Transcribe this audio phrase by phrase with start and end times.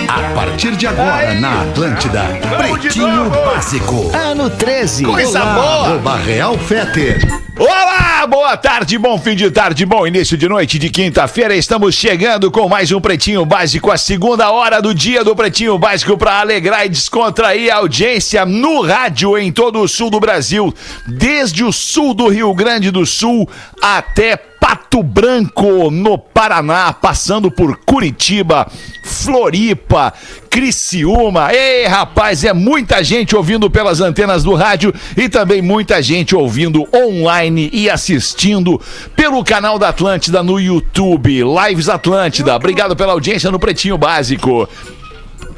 [0.07, 2.23] A partir de agora, na Atlântida,
[2.57, 4.11] Pretinho Básico.
[4.15, 5.03] Ano 13.
[5.03, 5.87] Coisa boa!
[5.87, 7.19] Arroba Real Feter.
[7.59, 11.53] Olá, boa tarde, bom fim de tarde, bom início de noite de quinta-feira.
[11.55, 16.17] Estamos chegando com mais um Pretinho Básico, a segunda hora do dia do Pretinho Básico
[16.17, 20.73] para alegrar e descontrair a audiência no rádio em todo o sul do Brasil,
[21.05, 23.49] desde o sul do Rio Grande do Sul
[23.81, 28.65] até Pato Branco, no Paraná, passando por Curitiba,
[29.03, 30.13] Floripa,
[30.49, 31.53] Criciúma.
[31.53, 36.87] Ei, rapaz, é muita gente ouvindo pelas antenas do rádio e também muita gente ouvindo
[36.95, 38.79] online e assistindo
[39.13, 42.55] pelo canal da Atlântida no YouTube, Lives Atlântida.
[42.55, 44.69] Obrigado pela audiência no Pretinho Básico.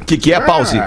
[0.01, 0.81] O que, que é, pause?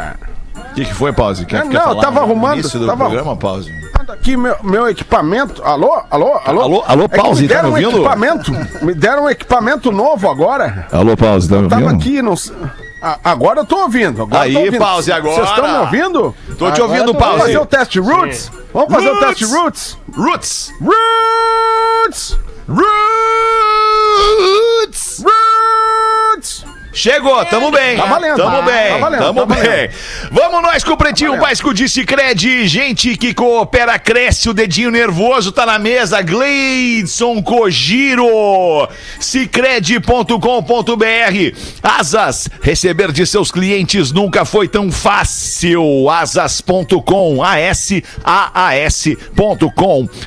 [0.56, 1.44] O que, que foi, pause?
[1.46, 3.70] Quer, É, quer não, eu tava arrumando, início do tava- programa, pause?
[4.08, 5.62] Aqui meu, meu equipamento.
[5.64, 6.00] Alô?
[6.10, 6.38] Alô?
[6.44, 6.60] Alô?
[6.62, 7.98] Alô, alô, É pause, me tá deram me um ouvindo?
[8.02, 8.52] equipamento.
[8.84, 10.86] Me deram um equipamento novo agora.
[10.92, 12.54] Alô, pause, tá me Tava aqui, não sei.
[13.24, 14.22] Agora eu tô ouvindo.
[14.22, 14.80] Agora Aí, eu tô ouvindo.
[14.80, 15.34] pause agora.
[15.36, 16.34] Vocês estão me ouvindo?
[16.58, 17.30] Tô te Agora ouvindo, eu tô- pause.
[17.36, 18.50] Vamos fazer o teste Roots?
[18.72, 19.26] Vamos fazer o Roots.
[19.28, 19.98] teste Roots?
[20.16, 20.72] Roots!
[20.80, 22.38] Roots!
[22.68, 25.24] Roots!
[25.24, 26.64] Roots!
[26.96, 27.98] Chegou, tamo bem.
[27.98, 29.62] Tá valendo, Tamo tá bem, valendo, tamo tá bem.
[29.62, 29.90] valendo.
[30.32, 31.46] Vamos nós com o Pretinho valendo.
[31.46, 32.66] Básico de Cicred.
[32.66, 36.22] Gente que coopera, cresce, o dedinho nervoso tá na mesa.
[36.22, 38.88] Gleidson Cogiro.
[39.20, 40.36] Cicred.com.br
[41.82, 46.08] Asas, receber de seus clientes nunca foi tão fácil.
[46.08, 48.08] Asas.com, A-S-A-A-S.com.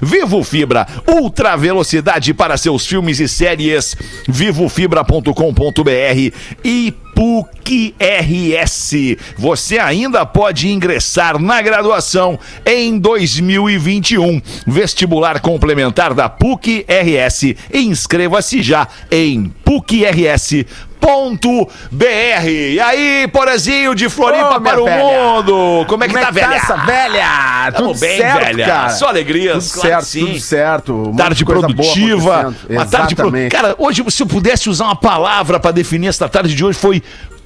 [0.03, 3.95] Vivo Fibra, ultra velocidade para seus filmes e séries.
[4.27, 8.93] Vivofibra.com.br e PUC RS.
[9.37, 14.41] Você ainda pode ingressar na graduação em 2021.
[14.65, 17.55] Vestibular complementar da PUC RS.
[17.73, 20.65] Inscreva-se já em PUCRS.
[20.99, 22.47] Ponto BR.
[22.47, 25.03] E aí, Porazinho de Floripa minha para o velha.
[25.03, 25.85] mundo.
[25.87, 26.47] Como é que Como tá, é velha?
[26.49, 27.71] tá essa velha?
[27.71, 28.65] Tamo Tudo bem, certo, velha.
[28.65, 28.89] cara.
[28.89, 30.25] Só alegrias, Tudo claro certo, sim.
[30.25, 30.93] tudo certo.
[31.09, 33.31] Um Tarde produtiva, uma tarde pro...
[33.49, 37.01] Cara, hoje se eu pudesse usar uma palavra pra definir esta tarde de hoje foi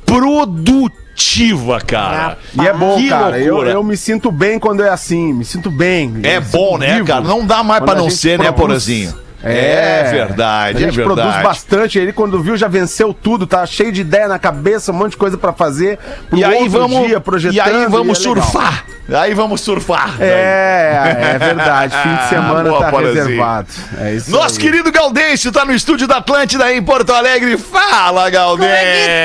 [0.05, 2.37] produtiva, cara.
[2.59, 3.39] E é bom, Que cara.
[3.39, 5.31] Eu, eu me sinto bem quando é assim.
[5.33, 6.13] Me sinto bem.
[6.23, 7.07] É bom, né, vivo.
[7.07, 7.21] cara?
[7.21, 8.51] Não dá mais Quando pra a não ser, né.
[8.51, 9.13] Porazinho?
[9.43, 11.43] É verdade, A gente é produz verdade.
[11.43, 11.99] bastante.
[11.99, 13.45] Ele, quando viu, já venceu tudo.
[13.45, 15.99] Tá cheio de ideia na cabeça, um monte de coisa pra fazer.
[16.29, 17.55] Pro E aí outro vamos, dia, projetando.
[17.55, 18.43] e aí vamos é legal.
[18.45, 18.85] surfar.
[19.13, 20.15] Aí vamos surfar.
[20.21, 21.93] É, é verdade.
[22.01, 23.67] Fim de semana Boa, tá reservado.
[23.99, 24.61] É isso Nosso aí.
[24.61, 27.57] querido Gaudêncio tá no estúdio da Atlântida aí em Porto Alegre.
[27.57, 28.73] Fala, Gaudêncio!
[28.73, 29.23] é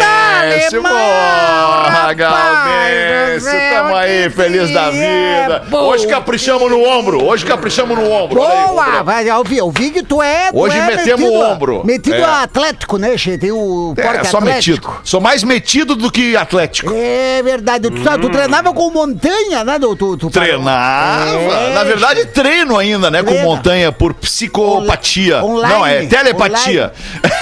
[0.68, 3.50] que tá, Gaudêncio!
[3.72, 5.62] Tamo aí, feliz da é vida.
[5.68, 5.78] bom.
[5.88, 7.24] Hoje caprichamos no ombro.
[7.24, 8.42] Hoje caprichamos no ombro.
[8.42, 8.86] Aí, Boa!
[8.88, 9.04] ombro.
[9.04, 10.50] Vai, eu, vi, eu vi que tu é.
[10.50, 11.82] tu Hoje é metemos metido o ombro.
[11.84, 12.24] Metido É.
[12.24, 13.38] a Atlético, né, Che?
[13.38, 14.91] Tem o É, só metido.
[15.04, 16.92] Sou mais metido do que atlético.
[16.94, 17.91] É verdade.
[17.91, 18.18] Tu, Hum.
[18.20, 19.78] tu treinava com montanha, né?
[19.78, 21.24] Tu, tu, tu Treinava.
[21.30, 23.20] É, Na verdade, treino ainda, né?
[23.22, 23.44] Com Treina.
[23.44, 25.42] montanha por psicopatia.
[25.44, 26.92] Online, Não, é telepatia.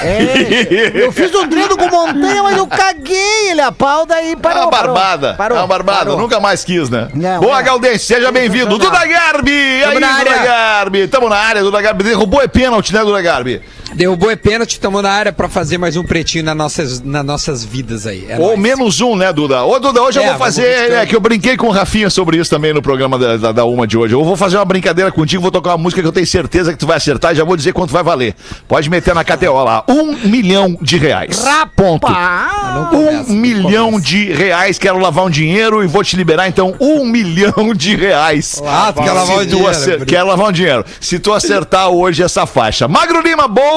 [0.03, 4.37] É, eu fiz um treino com montanha, mas eu caguei ele a pau, daí É
[4.37, 4.63] parou.
[4.65, 5.35] uma parou, barbada.
[5.35, 5.99] Parou, é uma barbada.
[5.99, 6.19] parou.
[6.19, 7.09] Nunca mais quis, né?
[7.15, 7.63] Não, Boa, é.
[7.63, 8.79] Galdense, seja bem-vindo.
[8.79, 9.51] Duda Garbi!
[9.53, 10.37] Aí, Tamo na Duda.
[10.39, 11.09] Garbi?
[11.09, 12.05] Tamo na área, Duda Garbi.
[12.05, 13.61] Derrubou é pênalti, né, Duda Garbi?
[13.95, 17.65] Derrubou é pênalti, estamos na área pra fazer mais um pretinho nas nossas, nas nossas
[17.65, 18.27] vidas aí.
[18.29, 18.59] É Ou nóis.
[18.59, 19.65] menos um, né, Duda?
[19.65, 20.69] Ô, Duda, hoje eu É, vou vamos fazer.
[20.77, 20.95] buscando.
[20.97, 23.65] É, que eu brinquei com o Rafinha sobre isso também no programa da, da, da
[23.65, 24.13] Uma de hoje.
[24.15, 26.79] Eu vou fazer uma brincadeira contigo, vou tocar uma música que eu tenho certeza que
[26.79, 28.35] tu vai acertar e já vou dizer quanto vai valer.
[28.69, 29.83] Pode meter na KTO lá.
[29.89, 31.43] Um milhão de reais.
[31.75, 32.07] Ponto.
[32.11, 32.91] Não
[33.31, 34.05] Um milhão começa.
[34.07, 38.61] de reais, quero lavar um dinheiro e vou te liberar, então, um milhão de reais.
[38.67, 40.07] Ah, tu quer lavar tu dinheiro, acer- Brito.
[40.07, 40.85] Quero lavar um dinheiro.
[41.01, 42.87] Se tu acertar hoje essa faixa.
[42.89, 43.76] Magro Lima, boa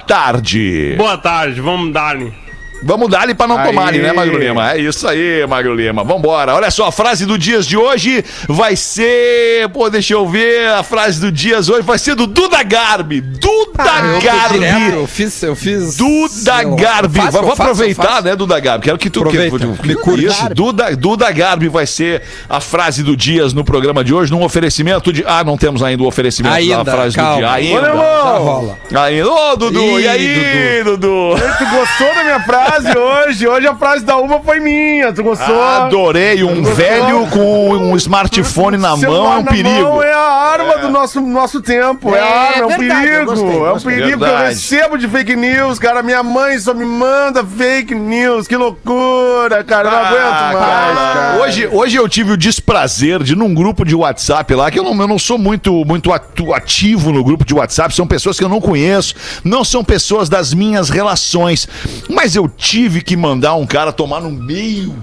[0.00, 0.94] tarde.
[0.96, 2.16] Boa tarde, vamos dar
[2.84, 3.66] Vamos dar ali pra não Aí.
[3.66, 4.72] tomarem, né, Magro Lima?
[4.72, 6.04] É isso aí, Magro Lima.
[6.04, 6.54] Vambora.
[6.54, 9.68] Olha só, a frase do dias de hoje vai ser.
[9.72, 10.68] Pô, deixa eu ver.
[10.68, 13.20] A frase do dias hoje vai ser do Duda Garbi.
[13.20, 14.92] Duda Ah, eu direto, Garbi.
[14.96, 15.96] eu fiz, eu fiz.
[15.96, 17.18] Duda eu Garbi.
[17.20, 18.84] faço, Vou eu faço, eu aproveitar, né, Duda Garbi?
[18.84, 20.26] Quero que tu Aproveita, que, me curte.
[20.26, 24.42] Isso, Duda, Duda Garbi vai ser a frase do dias no programa de hoje, num
[24.42, 25.24] oferecimento de.
[25.26, 27.34] Ah, não temos ainda o oferecimento Ainda, da frase calma.
[27.34, 27.48] do dia.
[27.48, 27.80] Ô, Ainda.
[27.86, 28.78] Já rola.
[28.94, 29.30] Ainda.
[29.30, 31.34] Ô, Dudu, e aí, Dudu?
[31.58, 32.73] Tu gostou da minha frase?
[32.74, 33.46] Frase hoje.
[33.46, 35.12] Hoje a frase da uma foi minha.
[35.12, 35.62] Tu gostou?
[35.62, 36.42] Adorei.
[36.42, 39.82] Um velho com um smartphone na mão é um perigo.
[39.82, 42.14] mão é a arma do nosso, nosso tempo.
[42.14, 43.24] É, É a arma, é um verdade, eu perigo.
[43.30, 43.92] gostei, é um gostei.
[43.94, 44.48] perigo que eu Verdade.
[44.54, 46.02] recebo de fake news, cara.
[46.02, 48.46] Minha mãe só me manda fake news.
[48.48, 49.88] Que loucura, cara.
[49.88, 51.14] Eu não aguento Ah, mais, cara.
[51.14, 51.42] cara.
[51.42, 54.98] Hoje, hoje eu tive o desprazer de, num grupo de WhatsApp lá, que eu não,
[55.00, 56.12] eu não sou muito, muito
[56.54, 60.52] ativo no grupo de WhatsApp, são pessoas que eu não conheço, não são pessoas das
[60.54, 61.68] minhas relações.
[62.08, 64.94] Mas eu tive que mandar um cara tomar no meio.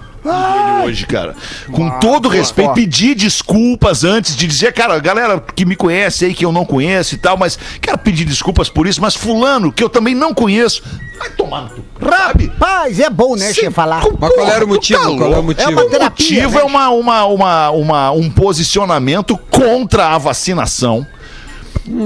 [0.86, 1.36] Hoje, cara,
[1.72, 6.46] com todo respeito, pedir desculpas antes de dizer, cara, galera que me conhece aí, que
[6.46, 9.90] eu não conheço e tal, mas quero pedir desculpas por isso, mas Fulano, que eu
[9.90, 10.84] também não conheço,
[11.18, 11.84] vai tomar no?
[12.02, 14.02] Rapaz, é bom, né, Sim, falar.
[14.02, 15.00] com- Mas qual era o motivo?
[15.02, 15.70] tu tá Qual é o motivo?
[15.70, 16.62] É uma O terapia, motivo né?
[16.62, 21.06] é uma, uma, uma, uma- um posicionamento contra a vacinação.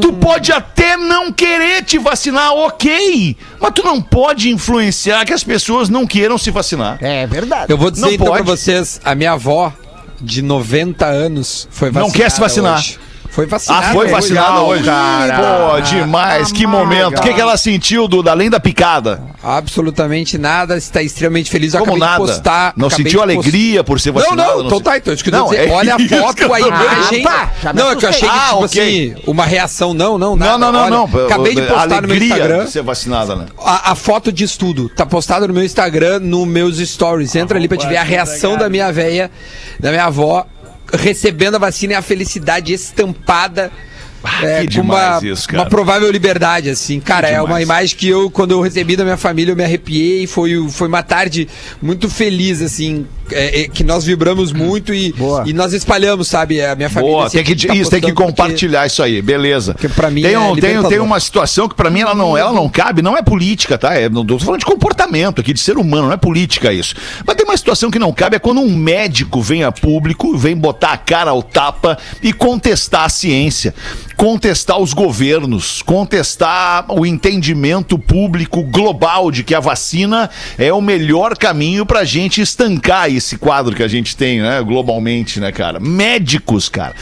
[0.01, 3.35] Tu pode até não querer te vacinar, ok.
[3.59, 6.97] Mas tu não pode influenciar que as pessoas não queiram se vacinar.
[7.01, 7.71] É verdade.
[7.71, 8.43] Eu vou dizer Não então pode.
[8.43, 9.73] pra vocês, a minha avó,
[10.21, 12.77] de 90 anos, foi Não vacinada quer se vacinar.
[12.77, 12.99] hoje.
[13.35, 14.13] Foi vacinada Ah, foi hoje.
[14.13, 14.83] vacinada hoje.
[14.85, 15.39] cara.
[15.73, 17.17] Pô, demais, que momento.
[17.19, 19.21] O que, que ela sentiu, do, além da picada?
[19.43, 21.73] Absolutamente nada, está extremamente feliz.
[21.73, 22.21] Eu Como acabei nada?
[22.25, 22.73] de postar.
[22.77, 24.53] não sentiu post- alegria por ser Não, vacinada?
[24.55, 25.69] não, então tá, então que eu Não, dizendo.
[25.69, 27.25] é Olha a foto, a imagem.
[27.27, 29.13] Ah, me não, é que eu achei que, tipo Ah, ok.
[29.13, 30.51] assim, uma reação, não, não, nada.
[30.57, 30.89] Não, não, não, Olha,
[31.19, 31.25] não.
[31.25, 32.65] Acabei de postar no meu alegria Instagram.
[32.65, 33.45] de ser vacinada, né?
[33.63, 37.35] A, a foto de estudo tá postada no meu Instagram, no meus stories.
[37.35, 39.29] Entra ali pra te ver a reação da minha véia,
[39.79, 40.45] da minha avó,
[40.93, 43.71] recebendo a vacina e a felicidade estampada.
[44.41, 46.99] é, que com uma, isso, uma provável liberdade, assim.
[46.99, 50.25] Cara, é uma imagem que eu, quando eu recebi da minha família, eu me arrepiei.
[50.25, 51.47] Foi, foi uma tarde
[51.81, 53.05] muito feliz, assim.
[53.31, 55.43] É, é, que nós vibramos muito e, Boa.
[55.45, 56.61] e nós espalhamos, sabe?
[56.61, 57.13] A minha família.
[57.15, 59.73] Boa, assim, tem que, tá isso, tem que postando porque- compartilhar isso aí, beleza.
[59.73, 60.89] Porque pra mim tem, é um, tem, libertador.
[60.89, 63.93] tem uma situação que pra mim ela não, ela não cabe, não é política, tá?
[63.95, 66.95] É, não tô falando de comportamento aqui, de ser humano, não é política isso.
[67.25, 70.55] Mas tem uma situação que não cabe, é quando um médico vem a público, vem
[70.55, 73.73] botar a cara ao tapa e contestar a ciência,
[74.15, 81.37] contestar os governos, contestar o entendimento público global de que a vacina é o melhor
[81.37, 85.79] caminho pra gente estancar esse quadro que a gente tem, né, globalmente, né, cara?
[85.79, 86.93] Médicos, cara.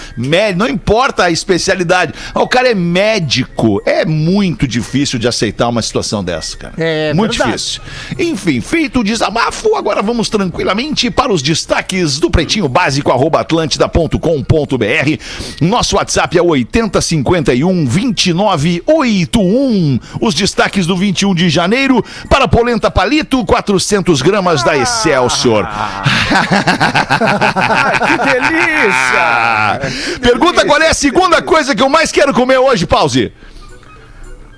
[0.56, 2.13] Não importa a especialidade.
[2.33, 3.81] Ah, O cara é médico.
[3.86, 6.74] É muito difícil de aceitar uma situação dessa, cara.
[6.77, 7.51] É muito verdade.
[7.51, 7.81] difícil.
[8.19, 15.18] Enfim, feito o desabafo, agora vamos tranquilamente para os destaques do Pretinho Básico, arroba atlântida.com.br.
[15.62, 20.00] Nosso WhatsApp é 8051 2981.
[20.21, 25.68] Os destaques do 21 de janeiro para polenta palito, 400 gramas da Excelsior.
[28.07, 29.79] que delícia!
[30.21, 33.33] Pergunta qual é a segunda coisa que eu mais quero comer hoje, Pause.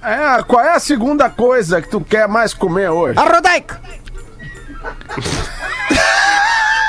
[0.03, 3.17] É, qual é a segunda coisa que tu quer mais comer hoje?
[3.17, 3.79] A Rodaica.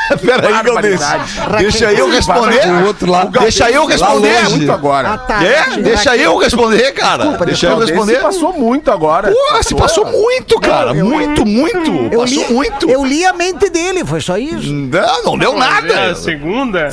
[0.25, 0.99] Peraí, que eu deixo.
[1.03, 1.59] Barbaridade.
[1.59, 2.67] Deixa eu responder.
[2.67, 3.25] O outro lá.
[3.25, 4.43] Deixa eu responder.
[4.43, 4.57] longe.
[4.57, 5.09] Muito agora.
[5.15, 5.43] Ah, tá.
[5.45, 7.19] É, deixa eu responder, cara.
[7.25, 8.17] Desculpa, deixa eu responder.
[8.21, 9.31] passou muito agora.
[9.33, 10.95] Pô, se passou muito, cara.
[10.95, 11.91] Muito, muito.
[12.13, 12.91] Eu Passou li, muito.
[12.91, 14.73] eu li a mente dele, foi só isso.
[14.73, 16.15] Não, não deu É, nada.
[16.15, 16.89] segunda?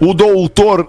[0.00, 0.88] o doutor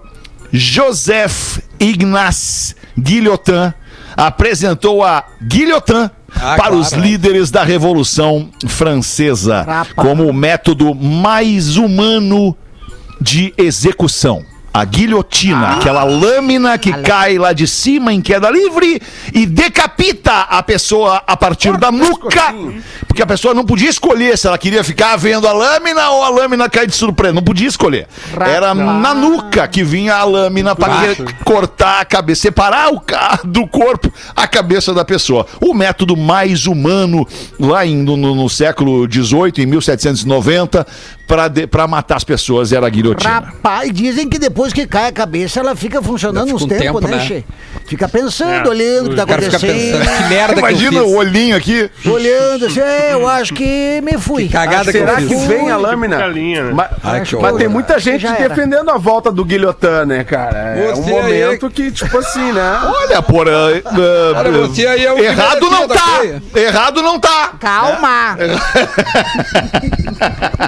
[0.52, 3.72] Joseph Ignace Guillotin
[4.16, 9.92] apresentou a Guillotin Ah, para claro, os líderes da Revolução Francesa Rapaz.
[9.94, 12.56] como o método mais humano
[13.20, 14.42] de execução.
[14.74, 19.00] A guilhotina, aquela lâmina que cai lá de cima em queda livre
[19.32, 22.52] e decapita a pessoa a partir da nuca.
[23.06, 26.28] Porque a pessoa não podia escolher se ela queria ficar vendo a lâmina ou a
[26.28, 27.32] lâmina cair de surpresa.
[27.32, 28.08] Não podia escolher.
[28.50, 31.14] Era na nuca que vinha a lâmina para
[31.44, 33.00] cortar a cabeça, separar o
[33.44, 35.46] do corpo a cabeça da pessoa.
[35.60, 37.24] O método mais humano
[37.60, 40.84] lá em- no, no- no século XVIII, em 1790,
[41.70, 43.30] para matar as pessoas era a guilhotina.
[43.34, 46.84] Rapaz, dizem que depois que cai a cabeça, ela fica funcionando Fica uns um tempos,
[46.84, 47.44] tempo, né, né?
[47.86, 48.70] Fica pensando, É.
[48.70, 50.22] olhando o que tá O cara fica pensando, acontecendo.
[50.22, 51.16] que merda Imagina que eu o fiz.
[51.18, 51.90] olhinho aqui.
[52.06, 54.48] Olhando assim, é, eu acho que me fui.
[54.48, 55.28] Cagada que eu Será fiz.
[55.28, 56.16] que vem a lâmina?
[56.16, 56.72] galinha, né?
[56.74, 57.58] Mas, Ai, que mas horror.
[57.58, 58.48] tem muita gente Já era.
[58.48, 60.58] defendendo a volta do Guilhotin, né, cara?
[60.76, 62.80] É um Você momento aí- que, tipo assim, né?
[62.84, 63.50] Olha, porra.
[63.50, 63.82] eh,
[64.34, 65.94] Olha, você aí é o Errado que não tá.
[65.94, 67.52] tá Errado não tá.
[67.60, 68.36] Calma.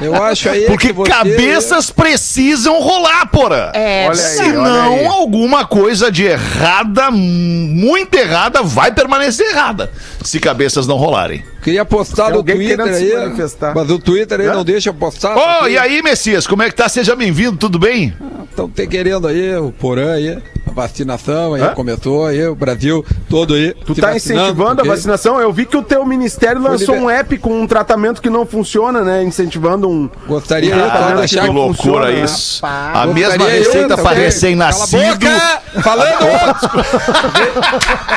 [0.02, 3.70] Eu acho aí Porque que você- cabeças precisam rolar, porra.
[3.74, 5.06] É, Olha aí, Senão, olha aí.
[5.06, 9.90] alguma coisa de errada, muito errada, vai permanecer errada.
[10.22, 11.44] Se cabeças não rolarem.
[11.62, 13.74] Queria postar no Twitter aí, manifestar.
[13.74, 14.54] mas o Twitter aí Hã?
[14.54, 15.36] não deixa eu postar.
[15.36, 16.88] Ô, e aí, Messias, como é que tá?
[16.88, 18.14] Seja bem-vindo, tudo bem?
[18.50, 20.38] Estão te querendo aí, o Porã aí,
[20.76, 21.68] vacinação aí, Hã?
[21.74, 23.74] começou aí, o Brasil todo aí.
[23.86, 24.90] Tu tá incentivando ok?
[24.90, 25.40] a vacinação?
[25.40, 28.44] Eu vi que o teu ministério lançou liber- um app com um tratamento que não
[28.46, 29.22] funciona, né?
[29.24, 30.08] Incentivando um.
[30.28, 32.24] Gostaria um pode Que achar não que loucura funciona, né?
[32.24, 32.66] isso.
[32.66, 33.14] A Rapaz.
[33.14, 35.26] mesma Gostaria receita para recém-nascido.
[35.26, 35.82] A!
[35.82, 36.16] Falando!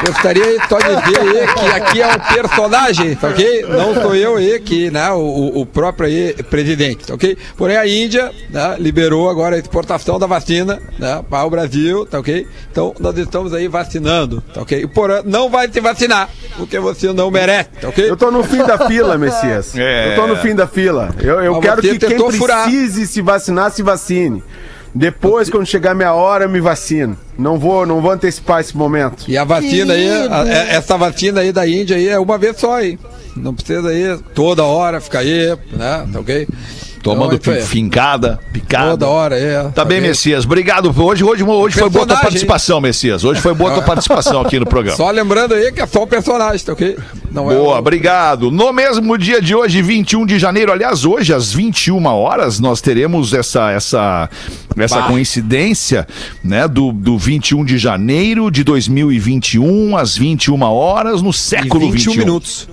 [0.05, 3.65] Gostaria só de ver aí que aqui é um personagem, tá ok?
[3.67, 7.37] Não sou eu aí, que, né, o, o próprio aí presidente, tá ok?
[7.57, 12.19] Porém, a Índia né, liberou agora a exportação da vacina né, para o Brasil, tá
[12.19, 12.47] ok?
[12.71, 14.83] Então, nós estamos aí vacinando, tá ok?
[14.85, 18.09] O Porã não vai se vacinar, porque você não merece, tá ok?
[18.09, 19.73] Eu tô no fim da fila, Messias.
[19.79, 20.11] É.
[20.11, 21.13] Eu tô no fim da fila.
[21.19, 22.63] Eu, eu Mas quero que quem tentou furar.
[22.65, 24.43] precise se vacinar, se vacine.
[24.93, 27.15] Depois, quando chegar minha hora, eu me vacino.
[27.37, 29.23] Não vou, não vou antecipar esse momento.
[29.27, 30.49] E a vacina aí, a- Querido.
[30.49, 32.97] é- essa vacina aí da Índia aí é uma vez só aí.
[33.35, 36.07] Não precisa aí toda hora ficar aí, né?
[36.11, 36.47] Tá ok?
[37.01, 37.61] Tomando Então, aí.
[37.61, 38.89] fincada, picada.
[38.91, 39.71] Toda hora aí.
[39.71, 40.01] Tá bem?
[40.01, 40.43] Messias.
[40.45, 40.93] Obrigado.
[41.01, 43.23] Hoje, hoje, hoje foi boa tua participação, Messias.
[43.23, 44.97] Hoje foi boa tua participação aqui no programa.
[44.97, 46.97] Só lembrando aí que é só o personagem, tá ok?
[47.31, 48.51] Não é Boa, o- obrigado.
[48.51, 53.33] No mesmo dia de hoje, 21 de janeiro, aliás, hoje às 21 horas, nós teremos
[53.33, 54.29] essa essa
[54.77, 55.07] essa Bah.
[55.07, 56.07] coincidência,
[56.43, 62.15] né, do, do 21 de janeiro de 2021 às 21 horas no século 21 21.
[62.25, 62.67] minutos.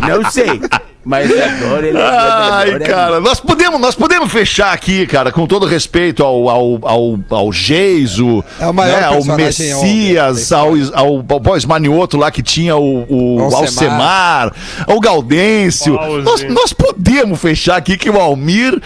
[0.08, 0.60] Não sei.
[1.04, 5.66] Mas agora ele é Ai, cara, nós podemos, nós podemos fechar aqui, cara, com todo
[5.66, 11.40] respeito ao, ao, ao, ao Geiso, É o maior né, ao Messias, ao, ao, ao
[11.40, 14.52] Boys Manioto lá que tinha o, o Alcemar,
[14.86, 15.94] ao Gaudêncio.
[16.22, 18.80] Nós, nós podemos fechar aqui que o Almir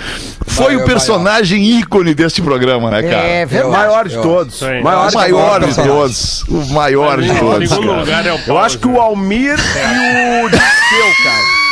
[0.47, 3.17] foi Vai, o é personagem ícone deste programa, né, cara?
[3.27, 3.73] É O verdade.
[3.77, 4.61] maior de todos.
[4.83, 6.43] Maior o de maior de todos.
[6.49, 7.69] O maior de Em todos.
[8.09, 8.29] cara.
[8.29, 11.68] é o Eu acho que o Almir e o Dirceu, cara.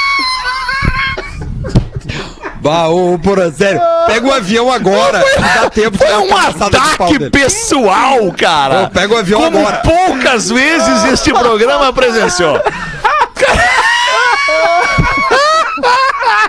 [2.67, 8.33] Bah, ô, porra, sério, pega o avião agora, não dá tempo Foi um ataque pessoal,
[8.37, 8.83] cara.
[8.83, 9.83] Ô, pega o avião Como agora.
[9.85, 12.61] poucas vezes este programa presenciou.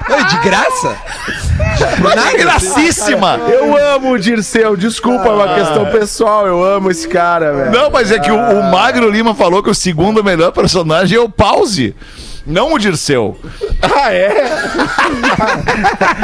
[0.09, 0.97] Oi, de graça?
[2.01, 3.39] Mas gracíssima.
[3.47, 6.47] Eu amo o Dirceu, desculpa, é uma questão pessoal.
[6.47, 7.71] Eu amo esse cara, velho.
[7.71, 11.21] Não, mas é que o, o Magro Lima falou que o segundo melhor personagem é
[11.21, 11.95] o Pause.
[12.47, 13.37] Não o Dirceu.
[13.81, 14.29] Ah, é?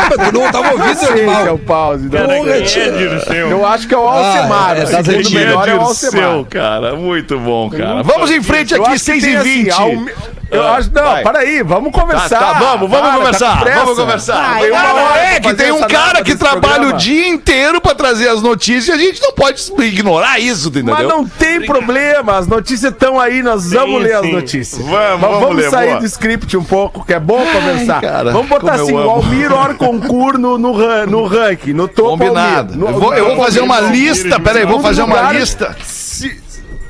[0.09, 2.05] Tu não tava ouvindo, Sei que é o pause.
[2.05, 2.25] Não.
[2.27, 2.61] Porra, É.
[2.61, 3.49] Dirceu.
[3.49, 4.75] Eu acho que é o Alcemar.
[4.75, 5.29] Ah, é, antigas.
[5.31, 6.45] melhor é o Alcemar.
[6.45, 6.95] cara.
[6.95, 8.01] Muito bom, cara.
[8.03, 10.11] Vamos em frente aqui, acho que 6 tem, e assim, 20 Alme-
[10.53, 11.23] Eu acho, não, vai.
[11.23, 12.39] peraí, vamos Tá, conversar.
[12.39, 14.59] tá, vamos, vamos Para, conversar, tá vamos conversar.
[14.59, 16.95] Cara, hora é que tem um cara que trabalha programa.
[16.95, 20.95] o dia inteiro pra trazer as notícias e a gente não pode ignorar isso, entendeu?
[20.95, 24.31] Mas não tem problema, as notícias estão aí, nós vamos ler as sim.
[24.31, 24.81] notícias.
[24.81, 25.99] Vamos, Mas vamos vamos ler, sair boa.
[25.99, 28.01] do script um pouco, que é bom conversar.
[28.01, 28.97] cara, vamos botar assim, o.
[29.13, 32.73] Almir Orconcur no, no, no ranking, no topo Combinado.
[32.73, 32.77] Almir.
[32.77, 35.75] No- Eu vou, eu vou fazer uma lista, peraí, vou fazer uma lista.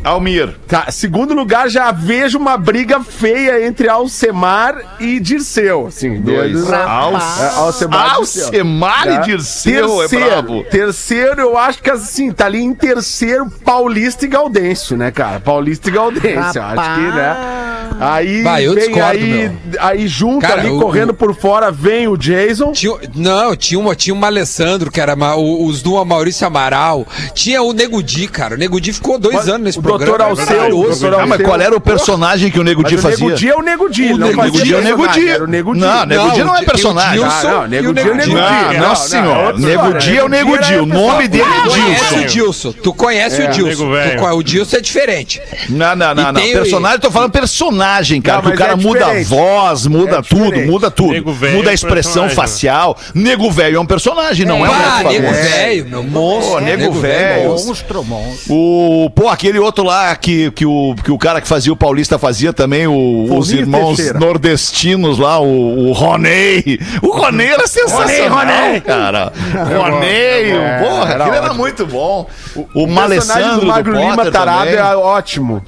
[0.04, 0.56] Almir.
[0.68, 5.88] Tá, segundo lugar, já vejo uma briga feia entre Alcemar e Dirceu.
[5.88, 6.70] Assim, Dois.
[6.70, 8.44] É, Alce- Alcemar e Dirceu.
[8.46, 9.18] Alcemar e Tá?
[9.22, 10.64] Dirceu é brabo.
[10.70, 15.40] terceiro, eu acho que assim, tá ali em terceiro Paulista e Gaudêncio, né, cara?
[15.40, 17.60] Paulista e Gaudêncio, eu acho que, né?
[18.00, 19.52] Aí Vai, eu vem discordo, aí, meu.
[19.80, 22.72] aí junto Cara, ali, o- correndo o- por fora, vem o Jason.
[22.72, 27.06] Tinha, não, tinha, uma, tinha um Alessandro, que era os do Maurício Amaral.
[27.34, 28.56] Tinha o Negudi, cara.
[28.56, 29.93] O Negudi ficou dois Mas anos nesse programa.
[29.98, 32.96] Doutor é Alceu, o doutor Ah, mas qual era o personagem que o Nego Di
[32.96, 33.26] o fazia?
[33.26, 35.28] Nego Di é o Nego Di, O não Nego Di é o Nego Di.
[35.30, 35.80] Era o Nego Di.
[35.80, 37.20] Não, Nego Di não é o- personagem.
[37.20, 38.36] o Ah, não, Nego o Di é o Nego Di.
[38.36, 39.38] Não, não, Não, senhor.
[39.46, 39.94] outra Nego.
[40.00, 42.28] Di é o Nego Di era O nome dele é Tu conhece o Dilson.
[42.34, 42.72] Dilson.
[42.84, 43.92] Tu conhece É, o Dilson.
[44.34, 45.42] o Dilson é diferente.
[45.70, 46.42] Não, não, não, não.
[46.42, 48.42] o- Personagem, tô falando personagem, cara.
[48.42, 51.14] Não, que o cara é muda a voz, muda É tudo, muda tudo.
[51.54, 52.98] Muda a é expressão personagem, facial.
[53.14, 56.54] Nego velho é um personagem, não é, um Ah, outro nego velho, meu monstro.
[56.54, 57.50] Pô, nego velho.
[57.50, 58.54] Monstro, monstro.
[58.54, 62.18] O, pô, aquele outro lá que, que, o, que o cara que fazia o Paulista
[62.18, 64.20] fazia também, o- os irmãos Teixeira.
[64.20, 66.80] nordestinos lá, o, o Ronei.
[67.02, 68.82] O Ronei era sensacional, Ronei.
[68.82, 69.32] cara.
[69.54, 72.28] Ronei, porra, era aquele era muito bom.
[72.56, 74.76] O, O personagem Malessandro do Magro Lima Potter tarado também.
[74.76, 75.62] é ótimo.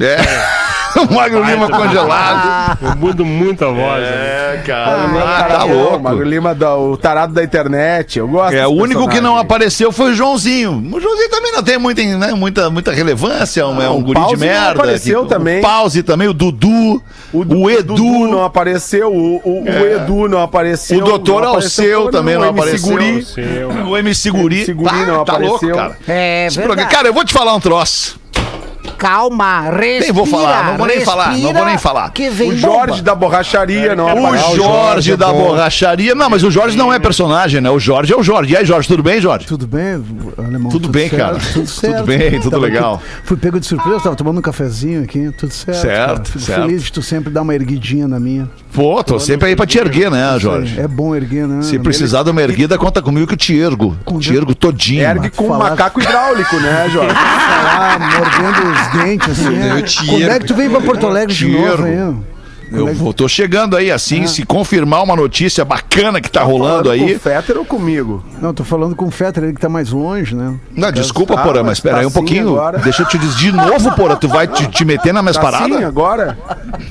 [0.00, 1.00] É.
[1.00, 2.78] o Magro Lima congelado.
[2.82, 4.02] Eu mudo muito a voz.
[4.02, 4.08] né?
[4.56, 4.96] É, cara.
[5.06, 6.00] Magro Lima Ah, tá louco.
[6.00, 8.18] Magro Lima, o tarado da internet.
[8.18, 10.72] Eu gosto É, o único que não apareceu foi o Joãozinho.
[10.92, 14.02] O Joãozinho também não tem muita, né, muita, muita relevância, é um, é um o
[14.02, 14.70] guri de Pause não merda.
[14.72, 15.58] apareceu que- também.
[15.58, 20.28] O Pause também, o Dudu, o, Du- Edu, Dudu não apareceu, o, o- o Edu
[20.28, 20.98] não apareceu.
[20.98, 23.68] o Doutor não apareceu Alceu também não o MC apareceu.
[23.70, 23.90] Guri.
[23.90, 24.56] O MC Guri.
[24.56, 25.76] MC Guri Pá, não tá louco, apareceu.
[25.76, 25.96] cara.
[26.08, 26.90] É verdade.
[26.90, 28.19] Cara, eu vou te falar um troço.
[28.96, 30.00] Calma, respira.
[30.00, 32.10] Nem vou falar, não vou nem falar, não vou nem falar.
[32.10, 33.02] Que vem O Jorge bomba.
[33.02, 34.56] da borracharia não O apareceu.
[34.56, 36.14] Jorge, da borracharia.
[36.14, 37.70] Não, mas o Jorge não é personagem, né?
[37.70, 38.52] O Jorge é o Jorge.
[38.52, 39.46] E aí, Jorge, tudo bem, Jorge?
[39.46, 40.02] Tudo bem,
[40.36, 40.70] alemão?
[40.70, 41.34] Tudo bem, cara.
[41.38, 42.04] Tudo Tudo certo.
[42.04, 43.02] bem, tudo Tava aqui- legal.
[43.24, 45.80] fui pego de surpresa, tava tomando um cafezinho aqui, tudo certo.
[45.80, 46.62] Certo, certo.
[46.62, 48.48] feliz de tu sempre dar uma erguidinha na minha.
[48.72, 50.78] Pô, tô sempre aí pra te erguer, né, Jorge?
[50.78, 51.62] É bom erguer, né?
[51.62, 53.96] Se precisar de uma erguida, conta comigo que eu te ergo.
[54.20, 55.02] Te ergo todinho.
[55.02, 57.14] Ergue com um macaco hidráulico, né, Jorge?
[57.14, 59.56] Falar, mordendo os dentes, assim.
[59.56, 59.82] É.
[59.82, 61.96] te Quando é que tu vem pra Porto Alegre de novo aí?
[62.72, 66.84] Eu vou, tô chegando aí assim, se confirmar uma notícia bacana que tá rolando Falando
[67.00, 67.14] Com aí.
[67.16, 68.24] o Fetter ou comigo?
[68.40, 70.54] Não, tô falando com o Fetter, ele que tá mais longe, né?
[70.76, 72.48] Não, desculpa, Ah, Porã, mas espera tá aí um assim pouquinho.
[72.50, 72.78] agora.
[72.78, 74.14] Deixa eu te dizer de novo, Porã.
[74.16, 75.72] Tu vai te, te meter nas minhas Tá paradas?
[75.76, 76.38] assim agora?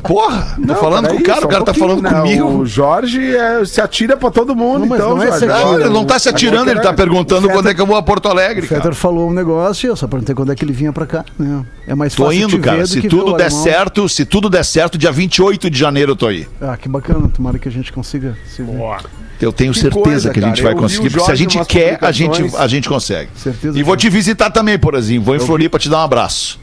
[0.04, 2.10] Porra, tô Não, falando com o cara, o cara um tá falando né?
[2.12, 2.46] comigo.
[2.60, 5.46] O Jorge é, se atira pra todo mundo, Não, então, não é Jorge.
[5.46, 7.86] Não, ele não tá se atirando, ele tá perguntando o quando Fetter- é que eu
[7.86, 8.96] vou a Porto O Alegre, Fetter cara.
[8.96, 11.64] falou um negócio e eu só perguntei quando é que ele vinha pra cá, né?
[11.90, 12.86] É mais Tô fácil indo, te cara.
[12.86, 13.64] Se tudo der alemão.
[13.64, 16.48] certo, se tudo der certo, dia 28 de janeiro eu tô aí.
[16.62, 17.28] Ah, que bacana.
[17.30, 18.74] Tomara que a gente consiga se ver.
[18.78, 19.00] Boa.
[19.42, 20.64] Eu tenho Que certeza coisa, que a gente cara.
[20.66, 23.30] vai Eu conseguir, porque se a gente quer, a gente, a gente consegue.
[23.36, 25.22] Certeza E vou que- te visitar também, Porazinho.
[25.22, 26.60] Vou em Floripa te dar um abraço.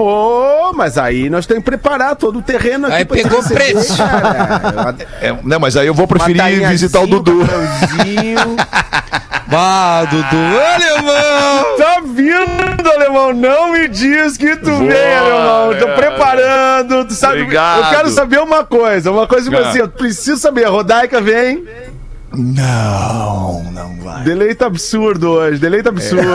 [0.00, 2.96] Ô, mas aí nós temos que preparar todo o terreno aqui.
[2.96, 3.96] Aí pegou receber, preço.
[3.96, 4.94] cara.
[5.20, 7.40] É, né, mas aí eu vou preferir visitar o Dudu.
[9.50, 10.36] Bah, Dudu,
[10.74, 11.76] alemão!
[11.78, 13.32] Tá vindo, alemão?
[13.32, 15.74] Não me diz que tu Boa, vem, alemão.
[15.78, 15.94] Tô é.
[15.96, 17.06] preparando.
[17.06, 17.78] Tu sabe, Obrigado.
[17.84, 19.10] eu quero saber uma coisa.
[19.10, 19.70] Uma coisa tipo Ah.
[19.70, 20.66] assim, eu preciso saber.
[20.66, 21.64] A Rodaica vem.
[22.36, 24.22] Não, não vai.
[24.22, 25.58] Deleita absurdo hoje.
[25.58, 26.26] Deleita absurdo.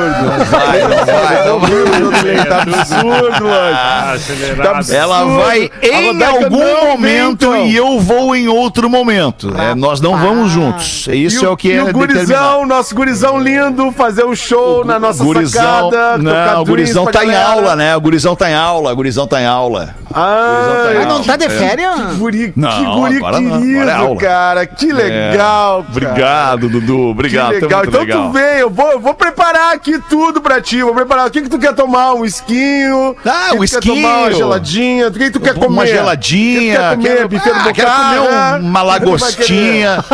[0.50, 2.24] Vai, não vai, não vai.
[2.24, 3.74] Deleita absurdo hoje.
[3.76, 4.76] Ah, Tá acelerado.
[4.78, 4.98] absurdo.
[5.00, 7.66] Ela vai em algum não momento então.
[7.68, 9.54] e eu vou em outro momento.
[9.56, 11.08] É, nós não vamos juntos.
[11.12, 14.84] Isso E é o que e é o gurizão, nosso gurizão lindo, fazer um show
[14.84, 16.18] na nossa Gurizão, sacada.
[16.18, 17.48] tocar não, o gurizão tá em galera.
[17.50, 17.96] aula, né?
[17.96, 19.96] O gurizão tá em aula, o gurizão tá em aula.
[20.14, 21.96] Ah, Gurizão Ah, não tá de férias?
[21.96, 24.66] Que guri, que Não, guri agora não, querido, é cara.
[24.68, 25.83] Que legal, cara.
[25.90, 27.10] Obrigado, Dudu.
[27.10, 27.54] Obrigado.
[27.56, 27.84] Que legal.
[27.86, 28.24] Então legal.
[28.28, 30.82] tu vem, eu vou, eu vou preparar aqui tudo pra ti.
[30.84, 31.28] Vou preparar.
[31.28, 32.14] O que que tu quer tomar?
[32.14, 33.16] Um esquinho?
[33.26, 34.10] Ah, O um tu quer tomar?
[34.10, 34.38] Uma esquinho.
[34.38, 35.08] geladinha?
[35.08, 35.68] O que que tu quer comer?
[35.68, 36.80] Uma geladinha.
[36.80, 37.42] O que tu quer comer?
[37.42, 40.06] quero, ah, quero comer um- uma lagostinha.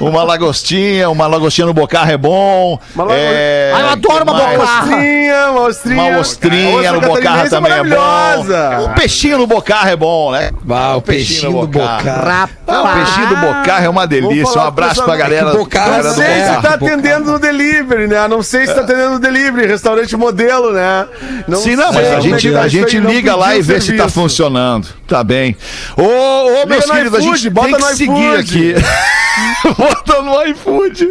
[0.00, 1.10] uma lagostinha.
[1.10, 2.78] Uma lagostinha no bocarra é bom.
[2.94, 4.56] Uma lago- É, Ah, eu adoro uma bocarra.
[4.58, 6.02] Lagostinha, uma ostrinha.
[6.02, 7.88] Uma ostrinha no bocarra catarinense também é bom.
[8.00, 8.80] maravilhosa.
[8.80, 10.50] O peixinho no bocarra é bom, né?
[10.70, 12.48] Ah, o peixinho do bocarra.
[12.66, 14.60] Ah, o peixinho do bocarra é uma delícia.
[14.60, 18.28] Um abraço pra galera, É Não do sei se tá atendendo no delivery, né?
[18.28, 21.06] Não sei se tá atendendo no delivery, restaurante modelo, né?
[21.46, 23.62] Não Sim, não, sei mas a é gente, tá a isso gente liga lá e
[23.62, 24.88] vê se tá funcionando.
[25.06, 25.56] Tá bem.
[25.96, 28.74] Ô, ô meus no queridos, a gente bota tem que no seguir aqui.
[29.78, 31.08] Bota no iFood.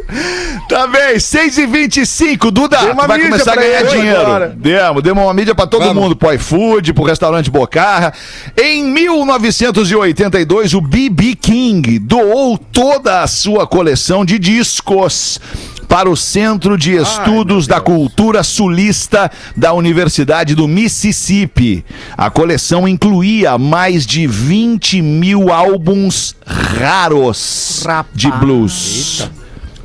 [0.68, 4.20] Tá bem, 6 e 25 Duda, vai mídia começar a pra ganhar dinheiro.
[4.22, 4.56] agora.
[4.58, 6.04] Demos, demos uma mídia pra todo Vamos.
[6.04, 8.14] mundo, pro iFood, pro restaurante Bocarra.
[8.58, 11.36] Em 1982, o B.B.
[11.36, 15.40] King doou toda a sua coleção de discos
[15.88, 21.84] para o Centro de Estudos da Cultura Sulista da Universidade do Mississippi.
[22.16, 27.84] A coleção incluía mais de 20 mil álbuns raros
[28.14, 29.30] de blues.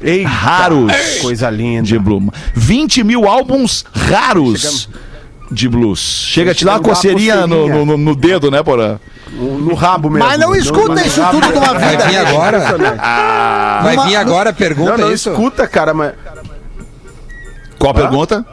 [0.02, 1.82] Eita, Raros Coisa linda.
[1.82, 2.28] de blues.
[2.54, 4.88] 20 mil álbuns raros
[5.52, 5.98] de blues.
[6.00, 8.98] Chega a te dar uma coceirinha no, no- no dedo, né, Porã?
[9.30, 10.26] No, no rabo mesmo.
[10.28, 11.80] Mas não escuta no isso rabo tudo de uma mesmo.
[11.80, 12.04] Vai vida.
[12.08, 12.58] vir agora?
[13.82, 15.30] Vai Numa- vir agora a pergunta, Não, não é isso?
[15.30, 16.12] escuta, cara, mas...
[17.78, 18.44] Qual a pergunta?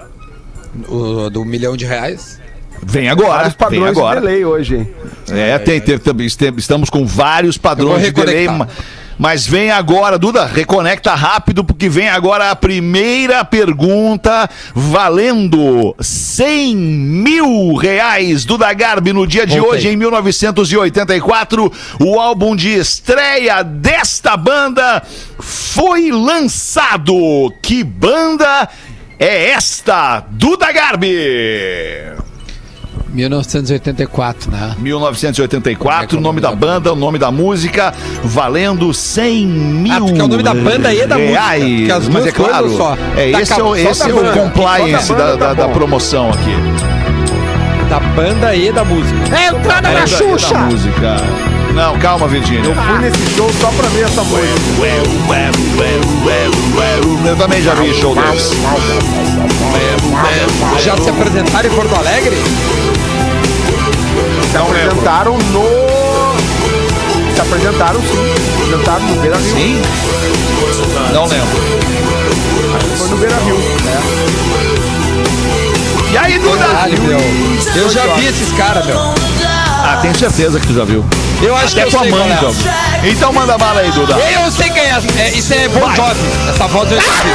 [0.87, 2.39] O, do milhão de reais?
[2.81, 3.29] Vem agora.
[3.29, 4.21] Vários Vem padrões de agora.
[4.21, 4.93] delay hoje, hein?
[5.31, 8.47] É, tem, tem- tem- estamos com vários padrões de delay.
[9.19, 17.75] Mas vem agora, Duda, reconecta rápido, porque vem agora a primeira pergunta valendo 100 mil
[17.75, 18.45] reais.
[18.45, 25.03] Duda Garbi, no dia de hoje, em 1984, o álbum de estreia desta banda
[25.37, 27.13] foi lançado.
[27.61, 28.69] Que banda
[29.19, 30.23] é esta?
[30.29, 32.28] Duda Garbi!
[33.13, 34.75] 1984, né?
[34.77, 37.93] 1984, o Como é é da o nome da banda, o nome da música,
[38.23, 41.63] valendo 100 mil Ah, porque é o nome da banda e da música, reais.
[41.63, 42.97] porque as Mas é claro, só.
[43.17, 45.53] é, Tá esse é o, só esse da é o compliance da da, da- tá
[45.53, 46.55] da promoção aqui.
[47.89, 49.17] Da banda e da música.
[49.35, 50.53] É entrada É na da- Xuxa.
[50.53, 51.15] da música.
[51.73, 52.65] Não, calma, Virgínia.
[52.69, 54.47] Eu fui nesse show só pra ver essa música.
[57.27, 58.55] Eu também já vi show desse.
[60.83, 62.35] Já se apresentaram em Porto Alegre?
[64.49, 65.63] Se apresentaram no...
[67.35, 68.33] Se apresentaram, sim.
[68.35, 69.55] Se apresentaram no Beira Rio.
[69.55, 69.81] Sim?
[71.13, 71.47] Não lembro.
[72.97, 73.57] Foi no Beira Rio.
[76.11, 76.65] E aí, Duda?
[76.65, 77.19] Caralho, meu.
[77.75, 78.97] Eu já vi esses caras, meu.
[78.97, 81.05] Ah, tenho certeza que tu já viu.
[81.41, 82.33] Eu acho Até que eu tua mãe, é.
[82.33, 82.55] então.
[83.03, 84.13] Então manda bala aí, Duda.
[84.13, 84.99] Eu sei quem é.
[85.19, 86.19] é isso é Bon Jovi.
[86.49, 87.29] Essa voz eu já vi.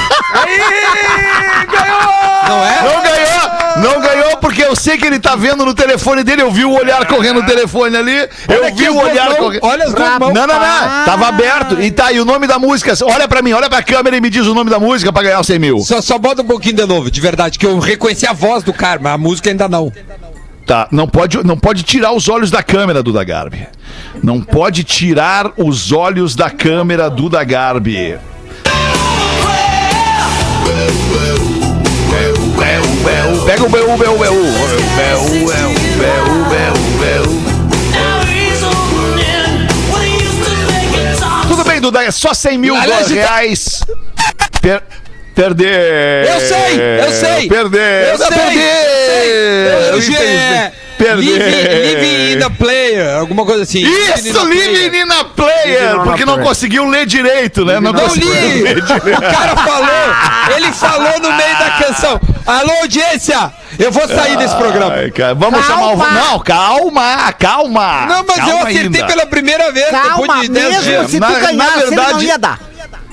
[0.32, 2.19] Aí, ganhou!
[2.50, 2.82] Não é?
[2.82, 3.40] Não ganhou!
[3.76, 6.42] Não ganhou porque eu sei que ele tá vendo no telefone dele.
[6.42, 8.28] Eu vi o olhar correndo no telefone ali.
[8.48, 9.64] Eu vi o olhar correndo.
[9.64, 10.34] olha as duas mãos.
[10.34, 11.04] Não, não, não.
[11.04, 11.80] Tava aberto.
[11.80, 12.92] E tá aí o nome da música.
[13.04, 15.40] Olha pra mim, olha pra câmera e me diz o nome da música pra ganhar
[15.40, 15.78] os 100 mil.
[15.80, 18.72] Só, só bota um pouquinho de novo, de verdade, que eu reconheci a voz do
[18.72, 19.92] cara, mas a música ainda não.
[20.66, 23.66] Tá, não pode, não pode tirar os olhos da câmera, Duda Garbi.
[24.22, 28.16] Não pode tirar os olhos da câmera, Duda Garbi.
[33.46, 35.50] Pega o BU, BU, BU.
[41.48, 43.82] Tudo bem, Duda, é só 100 mil reais.
[44.60, 44.82] Per-
[45.34, 46.26] perder.
[46.28, 47.48] Eu sei, eu sei.
[47.48, 48.08] Perder.
[48.12, 49.90] Eu sei, perder.
[49.92, 50.16] Eu, Entendi.
[50.16, 51.16] é, Perder.
[51.16, 53.80] Living, living in a player, alguma coisa assim.
[53.80, 54.46] Isso.
[54.46, 57.80] Living in a Player, porque não conseguiu ler direito, né?
[57.80, 58.62] Não Não li!
[58.74, 60.54] O cara falou!
[60.56, 62.20] Ele falou no meio da canção.
[62.50, 63.52] Alô, audiência!
[63.78, 64.94] Eu vou sair desse programa.
[64.94, 65.82] Ai, cara, vamos Calma.
[65.96, 66.12] chamar o.
[66.14, 68.06] Não, calma, calma.
[68.06, 69.06] Não, mas eu Calma acertei ainda.
[69.06, 71.10] pela primeira vez, Calma, depois de 10 mesmo dias.
[71.10, 72.58] se tu Na- na ele não verdade- ia dar.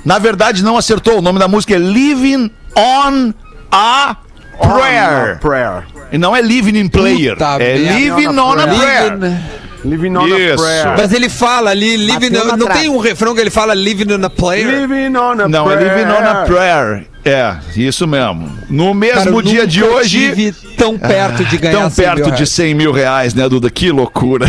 [0.04, 1.20] Na verdade, não acertou.
[1.20, 3.34] O nome da música é Living on
[3.72, 4.16] a
[4.60, 5.38] Prayer.
[5.40, 5.84] Prayer.
[6.12, 7.34] E não é Living in Player.
[7.34, 7.76] Puta é.
[7.78, 9.14] Living on a Prayer.
[9.14, 9.38] Living-
[9.86, 10.54] Living on Isso.
[10.54, 10.96] a prayer.
[10.98, 12.80] Mas ele fala ali, living, na não trave.
[12.82, 14.68] tem um refrão que ele fala living on a player?
[14.82, 15.98] Living on a Não, é prayer.
[15.98, 17.08] Living on a Prayer.
[17.28, 18.50] É, isso mesmo.
[18.70, 20.30] No mesmo Cara, dia de hoje.
[20.30, 22.50] tive tão perto de ganhar Tão 100 mil perto de reais.
[22.50, 23.70] 100 mil reais, né, Duda?
[23.70, 24.46] Que loucura.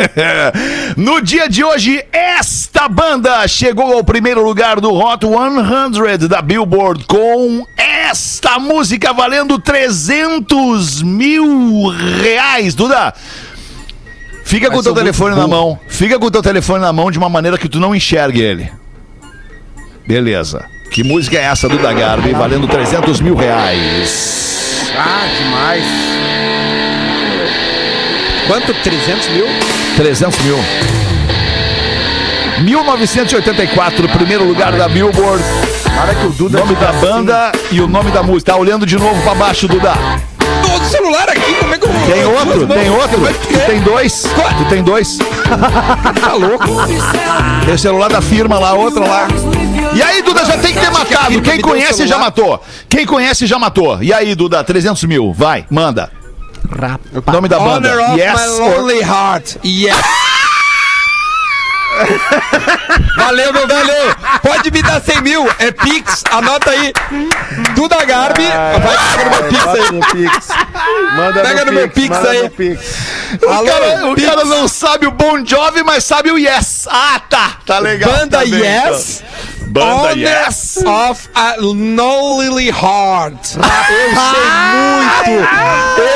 [0.96, 7.04] no dia de hoje, esta banda chegou ao primeiro lugar do Hot 100 da Billboard
[7.04, 11.88] com esta música valendo 300 mil
[12.22, 13.12] reais, Duda.
[14.44, 15.78] Fica com o Mas teu telefone na mão.
[15.88, 18.72] Fica com o teu telefone na mão de uma maneira que tu não enxergue ele.
[20.06, 20.64] Beleza.
[20.92, 22.32] Que música é essa, Duda Garbi?
[22.34, 24.92] Valendo 300 mil reais.
[24.94, 25.84] Ah, demais.
[28.46, 28.74] Quanto?
[28.74, 29.46] 300 mil?
[29.96, 30.58] 300 mil.
[32.62, 35.42] 1984, primeiro lugar da Billboard.
[35.96, 38.52] Para que o Duda nome da banda e o nome da música.
[38.52, 39.94] Tá olhando de novo pra baixo, Duda.
[40.62, 42.06] Todo celular aqui, como é que eu vou?
[42.06, 43.14] Tem outro, tem outro.
[43.14, 43.64] como é Tu é?
[43.64, 44.22] tem dois.
[44.58, 45.18] Tu tem dois.
[46.20, 46.66] Tá louco?
[47.64, 49.26] Tem o celular da firma lá, outro lá.
[49.94, 51.40] E aí, Duda, já tem que ter matado.
[51.42, 52.62] Quem conhece já matou.
[52.88, 54.02] Quem conhece já matou.
[54.02, 55.32] E aí, Duda, 300 mil.
[55.32, 56.10] Vai, manda.
[57.30, 57.92] Nome da banda.
[57.92, 58.40] Honor of Yes.
[58.40, 59.56] my or- lonely heart.
[59.64, 59.96] Yes.
[63.16, 63.92] Valeu, meu velho.
[64.42, 65.46] Pode me dar 100 mil.
[65.58, 66.24] É Pix.
[66.30, 66.92] Anota aí.
[67.74, 68.46] Duda Garbi.
[68.46, 69.92] Vai pegar no meu Pix aí.
[69.92, 70.48] no Pix.
[71.16, 72.42] Manda Pega no meu Pix manda aí.
[72.42, 72.80] no Pix.
[73.42, 74.28] O, Alô, cara, o Pix.
[74.28, 76.88] cara não sabe o Bon Jovi, mas sabe o Yes.
[76.90, 77.56] Ah, tá.
[77.66, 78.10] Tá legal.
[78.10, 79.22] Banda Tá bem, Yes.
[79.72, 80.76] Banda Yes.
[80.84, 83.56] of a Lonely Heart.
[83.56, 83.62] Eu
[84.28, 85.48] sei muito.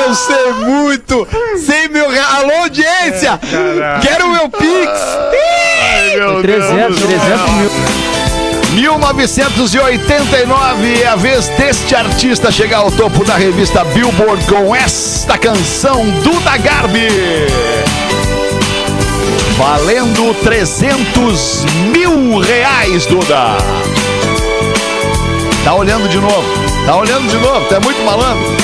[0.05, 1.27] Eu sei muito.
[1.65, 2.33] 100 mil reais.
[2.35, 3.39] Alô, audiência.
[4.01, 4.91] Quero o meu Pix.
[5.81, 7.71] Ai, meu 300, 300 mil.
[8.73, 16.05] 1989 é a vez deste artista chegar ao topo da revista Billboard com esta canção
[16.21, 17.07] Duda Garbi.
[19.57, 23.57] Valendo 300 mil reais, Duda.
[25.63, 26.43] Tá olhando de novo.
[26.85, 27.65] Tá olhando de novo.
[27.73, 28.55] É muito malandro.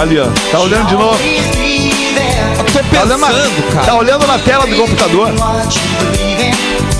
[0.00, 0.26] Ali, ó.
[0.50, 1.18] Tá olhando de novo.
[2.72, 3.86] Tô Tá olhando, na, pensando, cara.
[3.86, 5.30] tá olhando na tela do computador.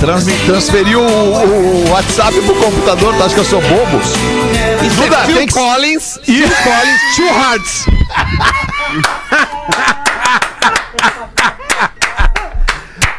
[0.00, 4.00] Transmi- transferiu o, o- o WhatsApp pro computador, tu acha que eu sou bobo?
[4.86, 6.18] Isso Duda, é Phil que- Collins.
[6.24, 7.84] Phil Collins, Two Hearts.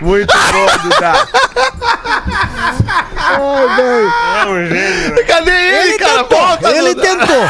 [0.02, 1.28] Muito bom, Duda.
[3.38, 5.26] É um gênio.
[5.28, 6.24] Cadê ele, Ele cara?
[6.24, 7.08] tentou, Volta, ele Duda.
[7.08, 7.50] tentou.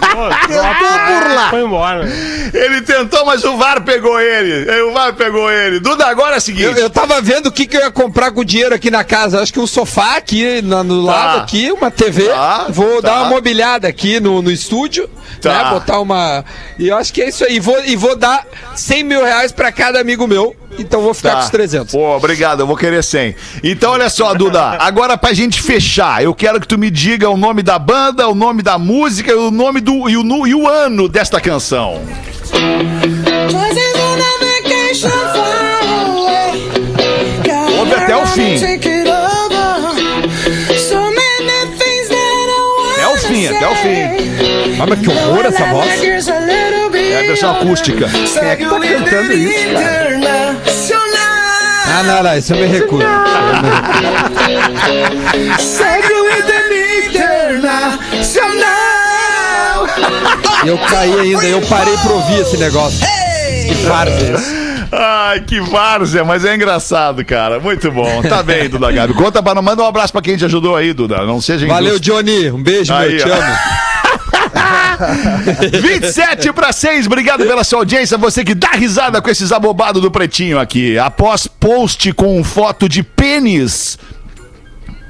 [0.00, 1.50] Tentou burlar.
[1.50, 2.08] Foi embora.
[2.52, 4.70] Ele tentou, mas o VAR pegou ele.
[4.82, 5.80] O VAR pegou ele.
[5.80, 6.64] Duda, agora é o seguinte.
[6.64, 9.04] Eu, eu tava vendo o que, que eu ia comprar com o dinheiro aqui na
[9.04, 9.40] casa.
[9.40, 12.28] Acho que um sofá aqui na- no lado aqui, uma TV.
[12.28, 13.08] Tá, Vou tá.
[13.08, 15.08] dar uma mobiliada aqui no, no estúdio.
[15.40, 15.64] Tá.
[15.64, 16.44] Né, botar uma.
[16.78, 17.60] E eu acho que é isso aí.
[17.60, 20.54] Vou, e vou dar 100 mil reais pra cada amigo meu.
[20.78, 21.36] Então vou ficar Tá.
[21.38, 21.92] com os 300.
[21.92, 23.34] Pô, obrigado, eu vou querer 100.
[23.62, 27.36] Então, olha só, Duda, agora pra gente fechar, eu quero que tu me diga o
[27.36, 31.08] nome da banda, o nome da música, o nome do e o, e o ano
[31.08, 32.00] desta canção.
[37.78, 38.56] Ouve até o fim.
[42.94, 44.76] Até o fim, até o fim.
[44.88, 46.02] Mas que horror essa voz.
[46.02, 48.08] É a versão acústica.
[48.08, 50.25] Quem é que tá cantando isso, cara?
[51.98, 53.02] Ah, não, não, isso eu me recuso.
[60.64, 63.00] E eu caí ainda, eu parei pra ouvir esse negócio.
[63.66, 64.66] Que várzea isso.
[64.92, 67.58] Ai, que várzea, mas é engraçado, cara.
[67.60, 68.22] Muito bom.
[68.22, 69.14] Tá bem, Duda Gabi.
[69.14, 71.24] Conta para manda um abraço pra quem te ajudou aí, Duda.
[71.24, 72.02] Não seja Valeu, injusto.
[72.12, 72.50] Johnny.
[72.50, 73.24] Um beijo, Aí, meu.
[73.24, 73.34] Te ó.
[73.34, 73.56] amo.
[75.82, 78.16] 27 para 6, obrigado pela sua audiência.
[78.18, 80.98] Você que dá risada com esses abobados do Pretinho aqui.
[80.98, 83.98] Após post com foto de pênis,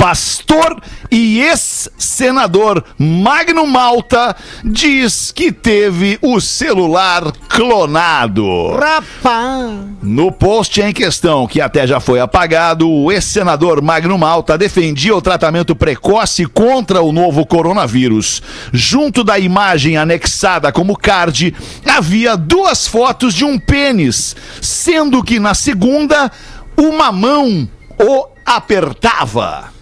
[0.07, 8.47] pastor e ex-senador Magno Malta diz que teve o celular clonado.
[8.77, 9.73] Rapaz.
[10.01, 15.21] No post em questão, que até já foi apagado, o ex-senador Magno Malta defendia o
[15.21, 18.41] tratamento precoce contra o novo coronavírus.
[18.73, 21.53] Junto da imagem anexada como card,
[21.85, 26.31] havia duas fotos de um pênis, sendo que na segunda,
[26.77, 29.76] uma mão o apertava.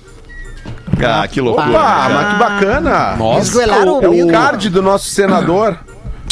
[1.02, 1.68] Ah, que loucura.
[1.70, 3.16] Opa, mas que bacana.
[3.40, 4.28] Esgoelaram É o o meu.
[4.28, 5.78] card do nosso senador.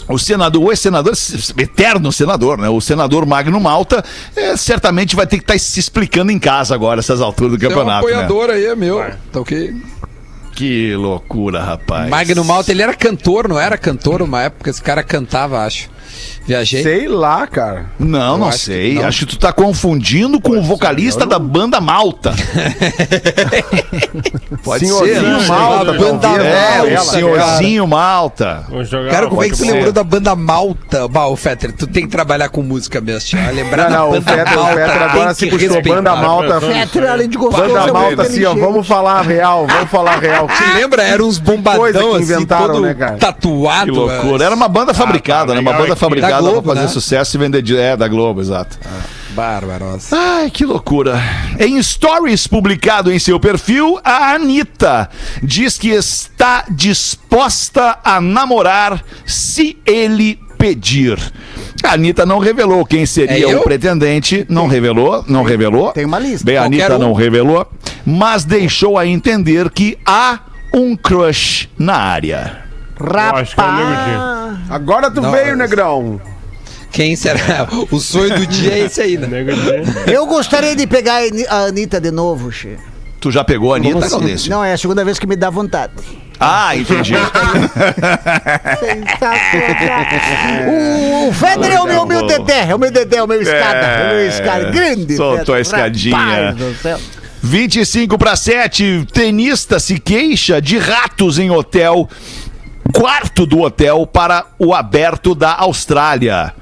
[0.08, 1.12] O senador, o ex-senador,
[1.58, 2.68] eterno senador, né?
[2.68, 6.98] O senador Magno Malta, eh, certamente vai ter que estar se explicando em casa agora,
[6.98, 8.06] essas alturas do Tem um campeonato.
[8.06, 8.12] né?
[8.14, 8.98] apoiador aí, é meu.
[9.32, 9.74] Tá ok?
[10.54, 12.10] Que loucura, rapaz.
[12.10, 14.70] Magno Malta, ele era cantor, não era cantor uma época?
[14.70, 15.88] Esse cara cantava, acho.
[16.46, 16.82] Viajei.
[16.82, 17.86] Sei lá, cara.
[17.98, 18.94] Não, não acho que sei.
[18.94, 19.04] não.
[19.06, 22.32] Acho que tu tá confundindo com o vocalista da banda Malta.
[24.62, 25.22] Pode Senhorzinho ser.
[25.22, 25.46] né?
[25.48, 26.46] Malta, Banda talvez.
[26.46, 28.64] É, Malta, o senhorzinho Malta.
[29.10, 31.08] Cara, como é que tu lembrou da banda Malta?
[31.08, 33.50] Bah, o Fetter, tu tem que trabalhar com música mesmo, tia.
[33.50, 34.74] Lembrar Não, não, da o banda Fetter, o Malta.
[34.80, 35.82] Fetter agora se que puxou.
[35.82, 36.60] Banda Malta.
[36.60, 38.54] Fetter, além de gostoso, Banda Malta, assim, ó.
[38.54, 40.46] Vamos falar real, vamos falar real.
[40.48, 41.02] Te lembra?
[41.02, 43.16] Era uns bombadão coisa que assim, inventaram, todo né, cara?
[43.16, 43.84] tatuado.
[43.86, 44.44] Que loucura.
[44.44, 45.60] Era uma banda fabricada, tá né?
[45.60, 46.92] Uma banda fabricada Da Globo, pra fazer né?
[46.92, 47.62] sucesso e vender.
[47.62, 48.78] de- É, da Globo, exato.
[49.30, 50.14] Barbarosa.
[50.16, 51.20] Ai, que loucura.
[51.58, 55.08] Em stories publicado em seu perfil, a Anitta
[55.42, 61.18] diz que está disposta a namorar se ele pedir.
[61.82, 65.92] A Anitta não revelou quem seria É o pretendente, não revelou, não revelou.
[65.92, 66.44] Tem uma lista.
[66.44, 66.98] Bem, a Qualquer Anitta um.
[67.08, 67.66] não revelou,
[68.06, 70.40] mas deixou a entender que há
[70.74, 72.62] um crush na área.
[73.34, 74.58] Acho que é o Nego Rapaz.
[74.70, 76.20] Agora tu Não, veio, mas- negrão.
[76.90, 77.66] Quem será?
[77.90, 79.28] O sonho do dia é esse aí, né?
[80.06, 82.76] Eu gostaria de pegar a Ani- a Anitta de novo, Che.
[83.18, 84.50] Tu já pegou a Anitta, Galdêncio?
[84.50, 85.92] Não, é a segunda vez que me dá vontade.
[86.40, 87.14] Ah, entendi.
[90.68, 93.40] o, o Federer é o meu, meu dedé, é o meu dedé, é o meu
[93.40, 93.78] escada.
[93.78, 94.70] É, o meu escada.
[94.70, 95.16] Grande.
[95.16, 96.16] soltou a escadinha.
[96.16, 96.98] rapaz do céu.
[97.44, 102.08] 25 para 7, tenista se queixa de ratos em hotel,
[102.92, 106.54] quarto do hotel para o aberto da Austrália.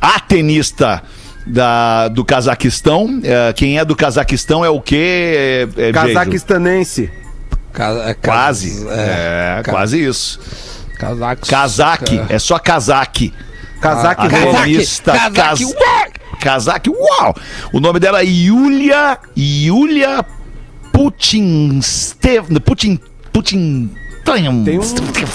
[0.00, 1.02] A tenista
[1.46, 5.68] da, do Cazaquistão, eh, quem é do Cazaquistão é o quê?
[5.76, 5.92] É, é?
[5.92, 7.10] Cazaquistanense.
[7.72, 10.40] Ca- é, Quase, ca- é, ca- quase isso.
[11.48, 13.32] Cazaque, é só cazaque.
[13.80, 15.64] Cazaque tenista Cazaque!
[16.40, 17.34] Cazaque, uau!
[17.72, 20.24] O nome dela é Yulia, Yulia
[20.92, 21.80] Putin.
[22.64, 23.00] Putin...
[23.32, 23.90] Putin...
[24.24, 24.64] Tem um-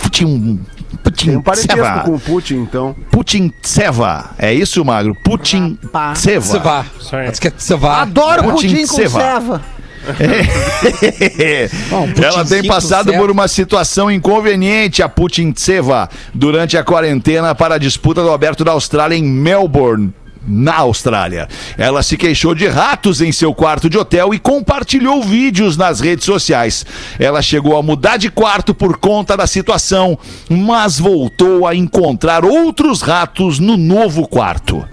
[0.02, 0.60] Putin...
[1.04, 2.02] Putin Tem um Tseva.
[2.04, 2.95] com o Putin, então.
[3.12, 4.32] Putin Tseva.
[4.38, 5.15] É isso, Magro?
[5.23, 5.78] Putin.
[6.13, 6.86] Tseva.
[7.30, 8.02] Acho que é Tseva.
[8.02, 9.62] Adoro Putin pudim com Seva.
[11.89, 17.54] Bom, um Ela tem passado por uma situação inconveniente, a Putin Tseva, durante a quarentena
[17.54, 20.13] para a disputa do Aberto da Austrália em Melbourne.
[20.50, 21.48] Na Austrália.
[21.78, 26.26] Ela se queixou de ratos em seu quarto de hotel e compartilhou vídeos nas redes
[26.26, 26.86] sociais.
[27.20, 30.18] Ela chegou a mudar de quarto por conta da situação,
[30.50, 34.84] mas voltou a encontrar outros ratos no novo quarto.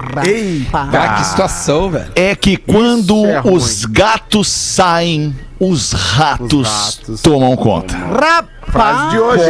[0.00, 0.94] Rapaz.
[0.94, 2.12] Ah, que situação, velho.
[2.14, 7.20] é que quando é os gatos saem, os ratos, ratos.
[7.20, 7.96] tomam conta.
[7.96, 8.50] Rapaz.
[8.70, 9.44] Frase de hoje.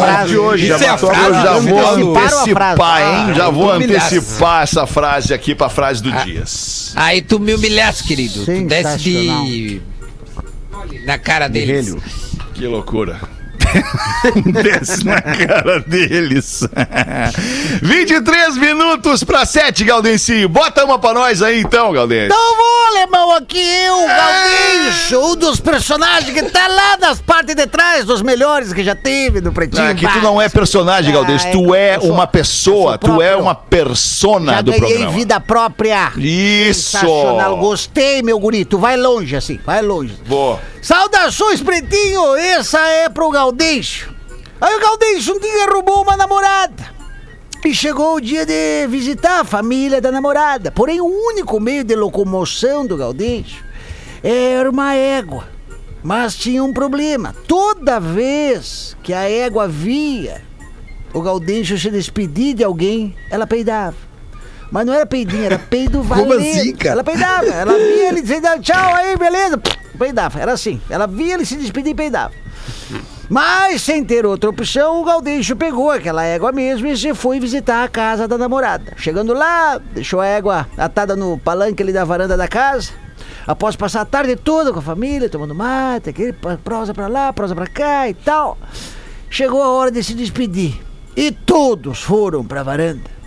[0.00, 0.68] Frase de hoje.
[0.70, 3.34] Isso já é a frase Eu Ah, já vou antecipar, hein?
[3.34, 6.92] Já Ah, vou tu me antecipar essa frase aqui pra frase do Dias.
[6.96, 8.44] Aí tu me humilhaste, querido.
[8.46, 9.44] Tu desce Sensacional.
[9.44, 9.82] de.
[11.04, 11.94] Na cara deles.
[12.54, 13.20] Que loucura.
[14.62, 16.62] Desce na cara deles.
[17.82, 20.46] 23 minutos pra 7, Gaudenci.
[20.46, 22.26] Bota uma pra nós aí então, Gaudenci.
[22.26, 27.66] Então vou, alemão, aqui eu, Galdeixo, um dos personagens que tá lá nas partes de
[27.66, 29.90] trás, dos melhores que já teve no Pretinho.
[29.90, 31.46] Ah, que tu não é personagem, Ah, Gaudenci.
[31.46, 35.12] é, Tu é eu sou- uma pessoa, tu é uma persona Já do ganhei programa.
[35.12, 36.12] vida própria.
[36.16, 36.90] Isso!
[36.98, 38.78] Sensacional, gostei, meu gurito.
[38.78, 40.14] Vai longe assim, vai longe.
[40.26, 40.58] Boa.
[40.82, 42.34] Saudações, pretinho!
[42.36, 43.30] Essa é pro
[43.60, 44.10] Galdeixo.
[44.58, 46.94] Aí o Galdeixo um dia roubou uma namorada.
[47.62, 50.72] E chegou o dia de visitar a família da namorada.
[50.72, 53.62] Porém, o único meio de locomoção do Galdeixo
[54.22, 55.46] era uma égua.
[56.02, 57.36] Mas tinha um problema.
[57.46, 60.40] Toda vez que a égua via
[61.12, 63.96] o Galdeixo se despedir de alguém, ela peidava.
[64.72, 66.38] Mas não era peidinho, era peido valendo.
[66.38, 66.92] assim, cara?
[66.92, 67.46] Ela peidava.
[67.46, 69.60] Ela via ele dizendo tchau aí, beleza.
[69.98, 70.80] Peidava, era assim.
[70.88, 72.32] Ela via ele se despedir e peidava.
[73.30, 77.84] Mas, sem ter outra opção, o Galdeixo pegou aquela égua mesmo e se foi visitar
[77.84, 78.92] a casa da namorada.
[78.96, 82.90] Chegando lá, deixou a égua atada no palanque ali da varanda da casa.
[83.46, 86.32] Após passar a tarde toda com a família, tomando mate, aquele
[86.64, 88.58] prosa pra lá, prosa pra cá e tal.
[89.30, 90.80] Chegou a hora de se despedir.
[91.16, 93.19] E todos foram pra varanda.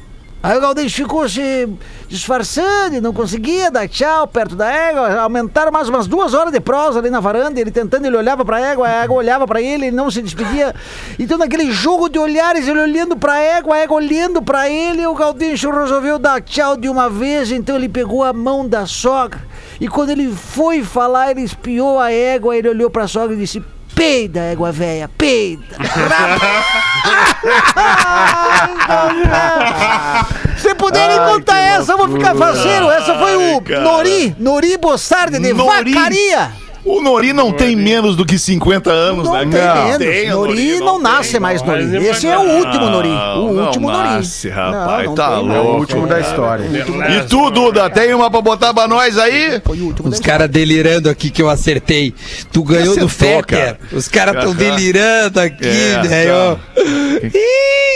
[0.43, 1.69] Aí o Galdeixo ficou se
[2.09, 5.19] disfarçando não conseguia dar tchau perto da égua.
[5.21, 7.59] Aumentaram mais umas duas horas de prosa ali na varanda.
[7.59, 10.75] Ele tentando, ele olhava pra égua, a égua olhava pra ele, ele não se despedia.
[11.17, 15.13] Então, naquele jogo de olhares, ele olhando pra égua, a égua olhando pra ele, o
[15.13, 17.51] Galdeixo resolveu dar tchau de uma vez.
[17.51, 19.41] Então, ele pegou a mão da sogra.
[19.79, 23.63] E quando ele foi falar, ele espiou a égua, ele olhou pra sogra e disse.
[23.95, 25.77] Peida, égua véia, peida.
[30.57, 32.89] Se puderem Ai, contar essa, eu vou ficar faceiro.
[32.89, 33.83] Essa foi o Ai.
[33.83, 35.93] Nori, Nori Bossardi de Nori?
[35.93, 36.51] Vacaria.
[36.85, 39.39] O Nori não tem menos do que 50 anos, Não né?
[39.41, 39.83] tem cara?
[39.85, 39.97] menos.
[39.99, 41.39] Tem, o Nori não, nasce tem.
[41.39, 41.85] mais não, Nori.
[41.85, 42.57] mas Esse é o não.
[42.59, 43.07] último Nori.
[43.09, 44.03] Não, O não último Nori.
[44.09, 45.53] nasce, rapaz, tá tem, louco.
[45.53, 46.65] É o último da história.
[46.65, 49.61] E tu, Duda, tem uma pra botar pra nós aí?
[49.63, 52.13] Foi o último Os caras delirando aqui que eu acertei.
[52.51, 53.45] Tu ganhou do Acertou, Fetter.
[53.45, 53.77] cara.
[53.93, 54.53] Os caras tão Aham.
[54.55, 56.25] delirando aqui, É, né?
[56.25, 56.57] tá.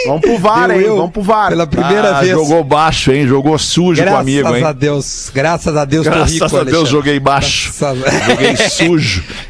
[0.06, 0.84] Vamos pro VAR, hein?
[0.86, 1.48] Vamos pro VAR.
[1.50, 2.32] Pela primeira Ah, vez.
[2.32, 3.26] Jogou baixo, hein?
[3.26, 4.64] Jogou sujo Graças comigo, hein?
[4.64, 5.30] a Deus.
[5.34, 6.90] Graças a Deus tô Graças rico, a Deus Alexandre.
[6.90, 7.72] joguei baixo.
[7.78, 8.77] Graças Joguei sujo.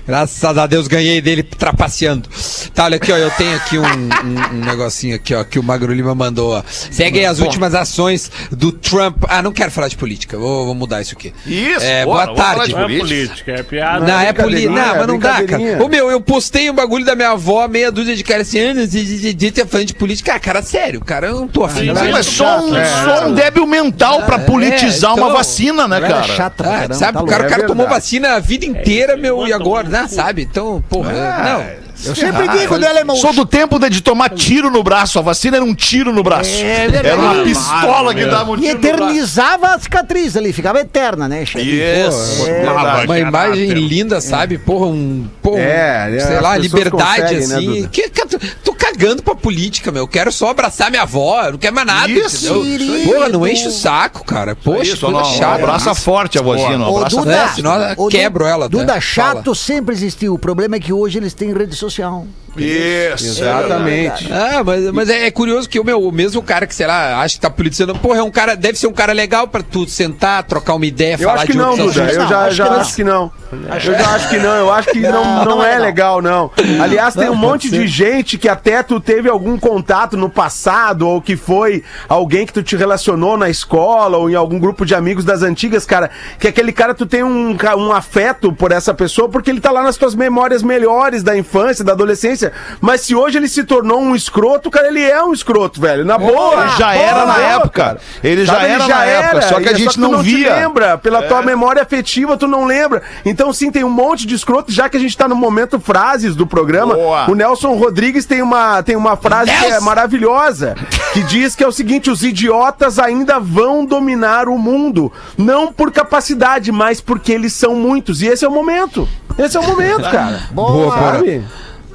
[0.06, 2.28] Graças a Deus ganhei dele trapaceando.
[2.74, 3.16] Tá, olha aqui, ó.
[3.16, 6.62] Eu tenho aqui um, um- um negocinho aqui, ó, que o Magro Lima mandou, ó.
[6.66, 9.24] Segue aí as últimas ações do Trump.
[9.28, 10.38] Ah, não quero falar de política.
[10.38, 11.32] Vou, vou mudar isso aqui.
[11.46, 12.72] Isso, É, bora, boa falar tarde.
[12.72, 13.52] de Não é política.
[13.52, 14.06] é piada.
[14.06, 14.72] Não, é política.
[14.72, 15.84] Não, mas não dá, cara.
[15.84, 18.90] Ô meu, eu postei um bagulho da minha avó, meia dúzia de caras assim, anos
[18.90, 20.34] de de tá falando de política.
[20.34, 21.80] Ah, cara, sério, cara, eu não tô afim.
[21.80, 22.04] Sim, né?
[22.06, 25.96] Sim, mas só um, É, só um débil mental pra politizar então- uma vacina, né,
[25.96, 26.22] era cara?
[26.24, 29.16] chata Ah, caramba, sabe, tá o cara, o cara É tomou vacina a vida inteira,
[29.18, 30.42] meu, e bota agora, né, sabe?
[30.42, 31.88] Então, porra, não.
[32.04, 33.16] Eu sempre digo dela, irmão.
[33.16, 35.18] Sou do tempo de, de tomar tiro no braço.
[35.18, 36.49] A vacina era um tiro no braço.
[36.62, 37.09] É verdade.
[37.09, 38.95] era uma pistola que dava um E tiro no braço.
[38.95, 41.68] eternizava a cicatriz ali, ficava eterna, né, chefe?
[41.68, 42.47] Isso.
[42.49, 42.70] É.
[42.70, 43.82] Uma Uma imagem caráter.
[43.88, 44.59] linda, sabe?
[44.59, 45.26] Porra, um.
[45.42, 47.66] Porra, É, um, é, sei lá, liberdade, conseguem, né, assim.
[47.66, 47.88] Duda?
[47.88, 50.03] que, que, tô, tô cagando pra política, meu.
[50.03, 52.11] Eu quero só abraçar minha avó, eu não quero mais nada.
[52.11, 53.12] Isso, entendeu?
[53.12, 54.57] Porra, não enche o saco, cara.
[54.57, 55.55] Poxa, Isso, não, chata.
[55.62, 58.76] abraça forte a vozinha, não abraça Duda, É, senão eu quebro ela até.
[58.76, 59.01] Duda, Fala.
[59.01, 60.34] chato sempre existiu.
[60.34, 62.26] O problema é que hoje eles têm rede social.
[62.57, 63.24] Isso.
[63.24, 64.28] Exatamente.
[64.32, 67.20] Ah, mas, mas é, é curioso que o meu, o mesmo cara que, sei lá,
[67.20, 69.86] acha que tá politizando, porra, é um cara, deve ser um cara legal pra tu
[69.88, 72.12] sentar, trocar uma ideia, Eu falar acho que de não, outros Duda.
[72.12, 72.80] Eu já, Acho já que não.
[72.80, 73.32] acho que não.
[73.53, 74.55] Eu já acho que não.
[74.55, 76.51] Eu acho que não, Não, não, não é é legal, não.
[76.82, 81.20] Aliás, tem um monte de gente que até tu teve algum contato no passado, ou
[81.20, 85.24] que foi alguém que tu te relacionou na escola, ou em algum grupo de amigos
[85.24, 89.51] das antigas, cara, que aquele cara tu tem um, um afeto por essa pessoa, porque
[89.51, 92.53] ele tá lá nas tuas memórias melhores da infância, da adolescência.
[92.80, 96.05] Mas se hoje ele se tornou um escroto, cara, ele é um escroto, velho.
[96.05, 96.62] Na boa.
[96.62, 97.99] Ele já Boa, era na boa, época.
[98.24, 100.55] Ele já Sabe, era na época, só que a é gente não te via.
[100.55, 103.03] lembra, pela tua memória afetiva, tu não lembra.
[103.24, 106.34] Então, sim, tem um monte de escroto, já que a gente tá no momento frases
[106.34, 106.95] do programa.
[106.95, 107.30] Boa.
[107.30, 110.74] O Nelson Rodrigues tem uma, tem uma frase que é maravilhosa,
[111.12, 115.93] que diz que é o seguinte: os idiotas ainda vão dominar o mundo, não por
[115.93, 118.22] capacidade, mas porque eles são muitos.
[118.22, 119.09] E esse é o momento.
[119.39, 120.49] Esse é o momento, cara.
[120.51, 121.45] Boa, Sabe?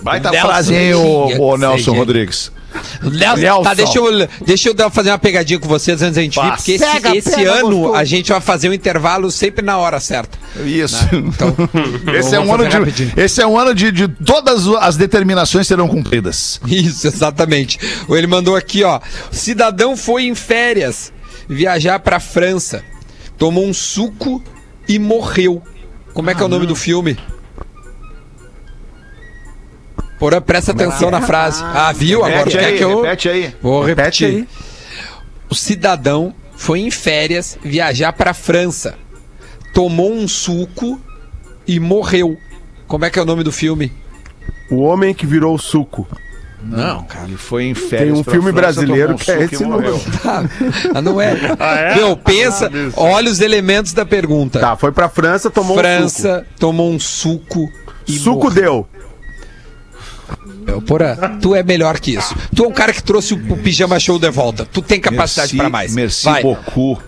[0.01, 1.97] Baita Nelson frase, que ser Nelson gente.
[1.97, 2.51] Rodrigues.
[3.01, 3.63] Nelson, Nelson.
[3.63, 6.51] Tá, deixa eu, deixa eu dar- fazer uma pegadinha com vocês antes da gente vir,
[6.51, 7.93] porque esse, Pega, esse pega, ano gostoso.
[7.95, 10.37] a gente vai fazer um intervalo sempre na hora certa.
[10.65, 10.97] Isso.
[11.13, 11.55] Então,
[12.13, 13.11] esse, é um ano de, rapidinho.
[13.17, 16.59] esse é um ano de, de todas as determinações serão cumpridas.
[16.67, 17.79] Isso, exatamente.
[18.09, 18.99] Ele mandou aqui, ó.
[19.31, 21.11] Cidadão foi em férias
[21.47, 22.83] viajar pra França,
[23.37, 24.41] tomou um suco
[24.87, 25.61] e morreu.
[26.13, 27.17] Como é que é o nome do filme?
[30.23, 31.61] Porra, presta atenção na frase.
[31.65, 32.19] Ah, viu?
[32.23, 33.01] Agora Repete quer aí, que eu.
[33.01, 33.55] repete aí.
[33.61, 34.47] Vou Repete repetir.
[34.47, 34.47] aí.
[35.49, 38.95] O cidadão foi em férias viajar pra França,
[39.73, 40.97] tomou um suco
[41.67, 42.37] e morreu.
[42.87, 43.91] Como é que é o nome do filme?
[44.71, 46.07] O homem que virou suco.
[46.63, 47.25] Não, cara.
[47.27, 49.65] Ele foi em Tem férias um pra filme França, brasileiro um que é suco esse
[49.65, 50.01] morreu.
[50.23, 50.49] nome.
[50.95, 51.33] Ah, não é.
[51.59, 51.95] Ah, é?
[51.95, 54.57] Meu, pensa, Ah, olha os elementos da pergunta.
[54.61, 57.69] Tá, foi pra França, tomou um França tomou um suco
[58.07, 58.23] e suco.
[58.23, 58.63] Suco morreu.
[58.63, 58.87] deu.
[60.65, 62.35] Meu, Porra, tu é melhor que isso.
[62.55, 64.65] Tu é um cara que trouxe o, o pijama show de volta.
[64.65, 65.93] Tu tem capacidade pra mais.
[65.93, 66.41] Merci Vai.
[66.41, 67.01] beaucoup.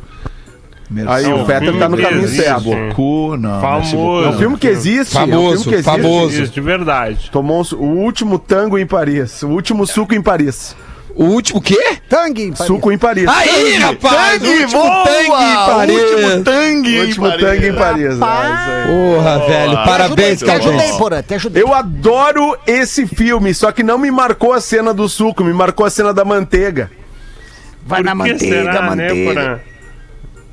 [0.90, 2.44] Merci Aí o Fetter tá no caminho Existe.
[2.44, 2.62] certo.
[2.64, 3.38] beaucoup.
[3.38, 4.24] Não, beaucoup.
[4.24, 5.18] É um filme que existe.
[5.18, 5.84] é um Famoso, filme que existe.
[6.02, 6.44] famoso.
[6.44, 7.30] Isso, de verdade.
[7.32, 9.42] Tomou o último tango em Paris.
[9.42, 10.76] O último suco em Paris.
[11.16, 11.98] O último quê?
[12.10, 12.68] Tangue, Paris.
[12.68, 13.26] Suco em Paris.
[13.28, 14.42] Aí, rapaz!
[14.44, 16.02] o último tangue em Paris.
[16.02, 17.42] Último tangue O em último Paris.
[17.46, 18.22] tangue em Paris.
[18.22, 18.88] Aí.
[18.88, 19.74] Porra, velho.
[19.86, 20.98] Parabéns, Te ajudei, Caldês.
[20.98, 21.64] porra, te ajudei.
[21.64, 25.86] Eu adoro esse filme, só que não me marcou a cena do suco, me marcou
[25.86, 26.92] a cena da manteiga.
[27.86, 29.62] Vai na manteiga, será, né, manteiga.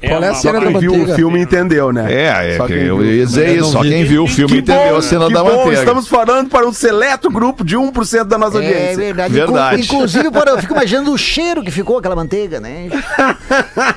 [0.03, 0.11] Porã?
[0.19, 1.13] Qual é a cena Quem da viu manteiga?
[1.13, 2.13] o filme entendeu, né?
[2.13, 3.71] É, é Só que quem eu viu o ia dizer isso.
[3.73, 3.89] Só vi.
[3.91, 5.79] quem viu o filme Que entendeu bom, a cena que da bom, manteiga.
[5.79, 8.97] estamos falando para um seleto grupo de 1% da nossa É audiência.
[8.97, 9.35] verdade.
[9.35, 9.83] Verdade.
[9.83, 12.89] Inclu- Inclusive, porra, eu fico imaginando o cheiro que ficou aquela manteiga, né?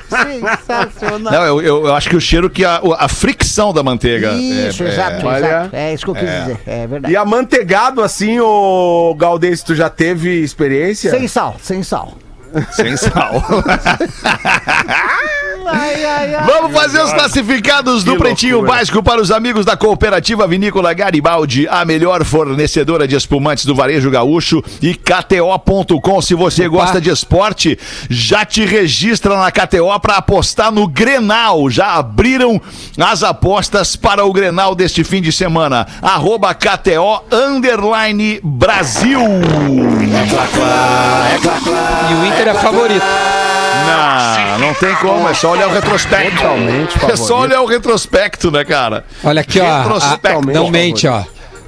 [0.08, 1.32] Sensacional.
[1.32, 4.32] Não, eu, eu, eu acho que o cheiro que a, a fricção da manteiga.
[4.32, 5.38] Isso, é, exato, olha.
[5.46, 5.76] exato.
[5.76, 6.58] É isso que eu quis dizer.
[6.66, 7.12] É verdade.
[7.12, 11.10] E amanteigado assim, o Galdês, tu já teve experiência?
[11.10, 12.14] Sem sal, sem sal.
[12.56, 13.44] É, sem sal.
[16.46, 18.78] Vamos fazer os classificados do Que Pretinho loucura.
[18.78, 24.10] Básico para os amigos da Cooperativa Vinícola Garibaldi, a melhor fornecedora de espumantes do varejo
[24.10, 26.22] gaúcho e KTO.com.
[26.22, 27.76] Se você gosta de esporte,
[28.08, 31.68] já te registra na KTO para apostar no Grenal.
[31.68, 32.60] Já abriram
[32.98, 35.86] as apostas para o Grenal deste fim de semana.
[36.00, 39.20] Arroba KTO Underline Brasil.
[42.10, 43.04] E o Inter é favorito.
[43.86, 46.36] Não, não tem como, é só olhar o retrospecto.
[46.36, 47.16] Totalmente É favorito.
[47.26, 49.04] só olhar o retrospecto, né, cara?
[49.22, 49.66] Olha aqui, ó.
[49.66, 51.22] a- não mente, ó.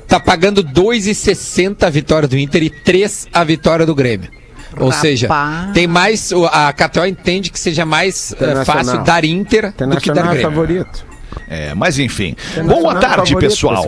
[0.07, 4.31] Tá pagando 2,60 a vitória do Inter e 3 a vitória do Grêmio.
[4.79, 5.01] Ou Rapaz.
[5.01, 5.29] seja,
[5.74, 6.31] tem mais.
[6.53, 8.85] A KTO entende que seja mais Internacional.
[8.85, 10.43] fácil dar Inter do que dar é Grêmio.
[10.43, 11.05] favorito.
[11.49, 12.34] É, mas enfim.
[12.64, 13.86] Boa tarde, pessoal.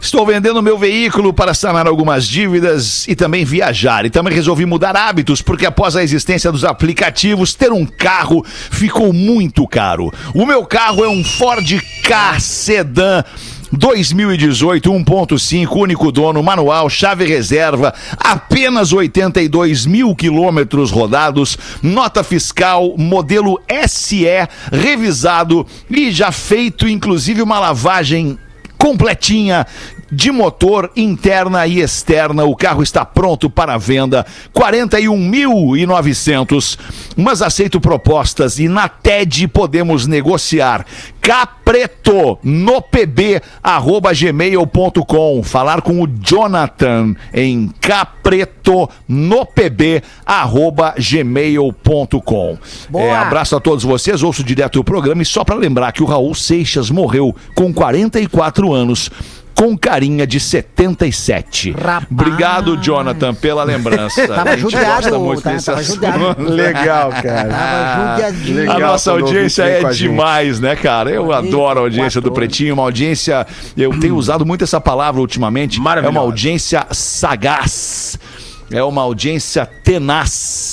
[0.00, 4.04] Estou vendendo meu veículo para sanar algumas dívidas e também viajar.
[4.04, 9.12] E também resolvi mudar hábitos, porque após a existência dos aplicativos, ter um carro ficou
[9.12, 10.12] muito caro.
[10.34, 13.24] O meu carro é um Ford K Sedan
[13.72, 23.60] 2018 1.5, único dono, manual, chave reserva, apenas 82 mil quilômetros rodados, nota fiscal, modelo
[23.86, 24.26] SE,
[24.72, 28.38] revisado e já feito inclusive uma lavagem
[28.76, 29.66] completinha
[30.10, 32.44] de motor interna e externa.
[32.44, 36.78] O carro está pronto para venda, 41.900.
[37.16, 40.84] Mas aceito propostas e na TED podemos negociar.
[41.20, 45.42] Capreto no pb arroba gmail.com.
[45.42, 52.58] Falar com o Jonathan em capreto no pb arroba gmail.com.
[52.94, 56.06] É, abraço a todos vocês, ouço direto o programa e só para lembrar que o
[56.06, 59.10] Raul Seixas morreu com 44 anos.
[59.60, 61.72] Com carinha de 77.
[61.72, 62.06] Rapaz.
[62.10, 64.26] Obrigado, Jonathan, pela lembrança.
[64.26, 65.52] Tava A gente judiado, gosta muito tá?
[65.52, 66.50] desse.
[66.50, 67.48] Legal, cara.
[67.50, 68.72] Tava judiadinho.
[68.72, 69.98] A nossa o audiência é gente.
[69.98, 71.10] demais, né, cara?
[71.10, 73.46] Eu adoro a audiência do Pretinho, uma audiência.
[73.76, 75.78] Eu tenho usado muito essa palavra ultimamente.
[76.02, 78.18] É uma audiência sagaz.
[78.70, 80.69] É uma audiência tenaz.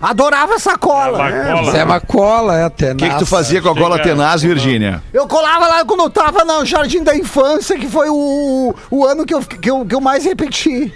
[0.00, 1.18] Adorava sacola.
[1.62, 2.92] Isso é uma cola, é até.
[2.92, 5.02] O que, que tu fazia com a cola tenaz, Virgínia?
[5.12, 9.24] Eu colava lá quando eu tava no Jardim da Infância, que foi o, o ano
[9.24, 10.92] que eu, que, eu, que eu mais repeti.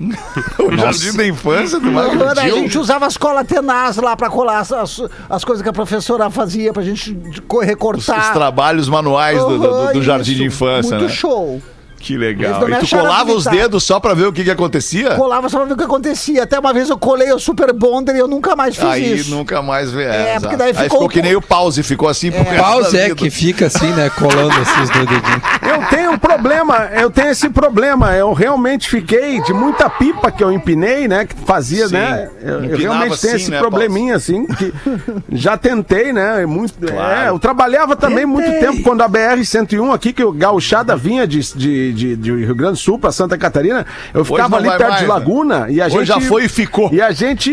[0.58, 4.58] O jardim da infância do Quando a gente usava as colas tenaz lá pra colar
[4.58, 7.14] as, as, as coisas que a professora fazia pra gente
[7.46, 8.18] co- Os, recortar.
[8.20, 10.56] os trabalhos manuais do, do- do- do jardim de isso.
[10.56, 11.14] infância, Muito né?
[11.16, 11.62] show.
[12.02, 12.68] Que legal.
[12.68, 15.14] E tu colava os dedos só pra ver o que, que acontecia?
[15.14, 16.42] Colava só pra ver o que acontecia.
[16.42, 19.30] Até uma vez eu colei o Super Bonder e eu nunca mais fiz Aí isso.
[19.30, 20.04] nunca mais vê.
[20.04, 20.40] É, exato.
[20.40, 23.14] porque daí Aí ficou ficou que nem o pause, ficou assim pro resto Pause é
[23.14, 24.10] que fica assim, né?
[24.10, 25.22] Colando esses dedinhos.
[25.62, 28.16] Eu tenho um problema, eu tenho esse problema.
[28.16, 31.24] Eu realmente fiquei de muita pipa que eu empinei, né?
[31.24, 31.94] Que fazia, Sim.
[31.94, 32.28] né?
[32.42, 34.72] Eu, eu realmente tenho assim, esse né, probleminha, assim, que
[35.30, 36.44] já tentei, né?
[36.46, 41.26] Muito, é, eu trabalhava também muito tempo quando a BR-101 aqui, que o gauchada vinha
[41.26, 44.82] de, de, de, de Rio Grande do Sul pra Santa Catarina, eu ficava ali perto
[44.82, 45.08] mais, de né?
[45.12, 46.06] Laguna e a Hoje gente.
[46.06, 46.90] já foi e ficou.
[46.92, 47.52] E a gente.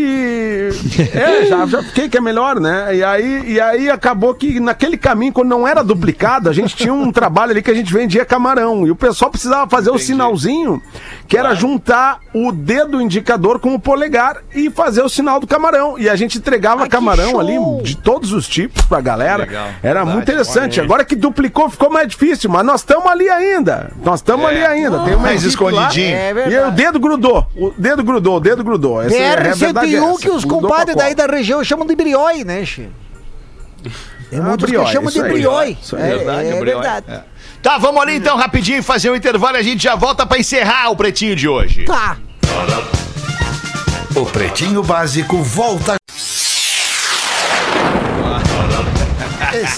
[1.14, 2.94] É, já, já fiquei que é melhor, né?
[2.94, 6.92] E aí, e aí acabou que naquele caminho, quando não era duplicado, a gente tinha
[6.92, 8.86] um trabalho ali que a gente vendia camarão.
[8.86, 10.82] E o pessoal precisava fazer o sinalzinho,
[11.26, 15.98] que era juntar o dedo indicador com o polegar e fazer o sinal do camarão.
[15.98, 19.44] E a gente entregava Ai, camarão ali de todos os tipos pra galera.
[19.44, 19.66] Legal.
[19.82, 20.10] Era Verdade.
[20.10, 20.80] muito interessante.
[20.80, 23.90] Agora que duplicou, ficou mais difícil, mas nós estamos ali ainda.
[24.04, 24.98] Nós estamos ali ainda.
[25.00, 26.14] Tem uma Mais escondidinho.
[26.16, 26.56] É E verdade.
[26.58, 27.46] aí o dedo grudou.
[27.56, 29.02] O dedo grudou, o dedo grudou.
[29.02, 30.20] Essa é a verdade é BR-101 essa.
[30.20, 32.88] que os compadres daí da região chamam de brioi, né, Che?
[34.30, 35.76] Tem Ah, muitos brioi, que chamam de brioi.
[35.82, 35.96] Isso.
[35.96, 36.64] É, Verdade, é Brioi.
[36.80, 37.06] verdade.
[37.10, 37.20] É.
[37.62, 40.90] Tá, vamos ali então rapidinho fazer um intervalo e a gente já volta pra encerrar
[40.90, 41.84] o pretinho de hoje.
[41.84, 42.16] Tá.
[44.16, 45.99] O Pretinho Básico volta.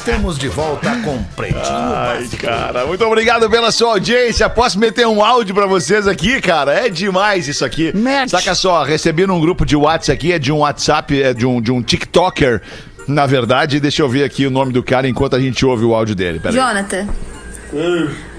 [0.05, 2.43] Estamos de volta com Pretinho Ai, Básico.
[2.45, 4.51] cara, muito obrigado pela sua audiência.
[4.51, 6.73] Posso meter um áudio pra vocês aqui, cara?
[6.75, 7.97] É demais isso aqui.
[7.97, 8.31] Mete.
[8.31, 11.63] Saca só, recebi num grupo de WhatsApp aqui, é de um WhatsApp, é de um,
[11.63, 12.61] de um TikToker.
[13.07, 15.95] Na verdade, deixa eu ver aqui o nome do cara enquanto a gente ouve o
[15.95, 16.41] áudio dele.
[16.41, 16.57] Pera aí.
[16.57, 17.09] Jonathan.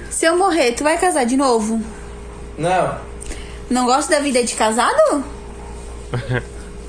[0.10, 1.82] Se eu morrer, tu vai casar de novo?
[2.58, 2.98] Não,
[3.70, 5.24] Não gosta da vida de casado?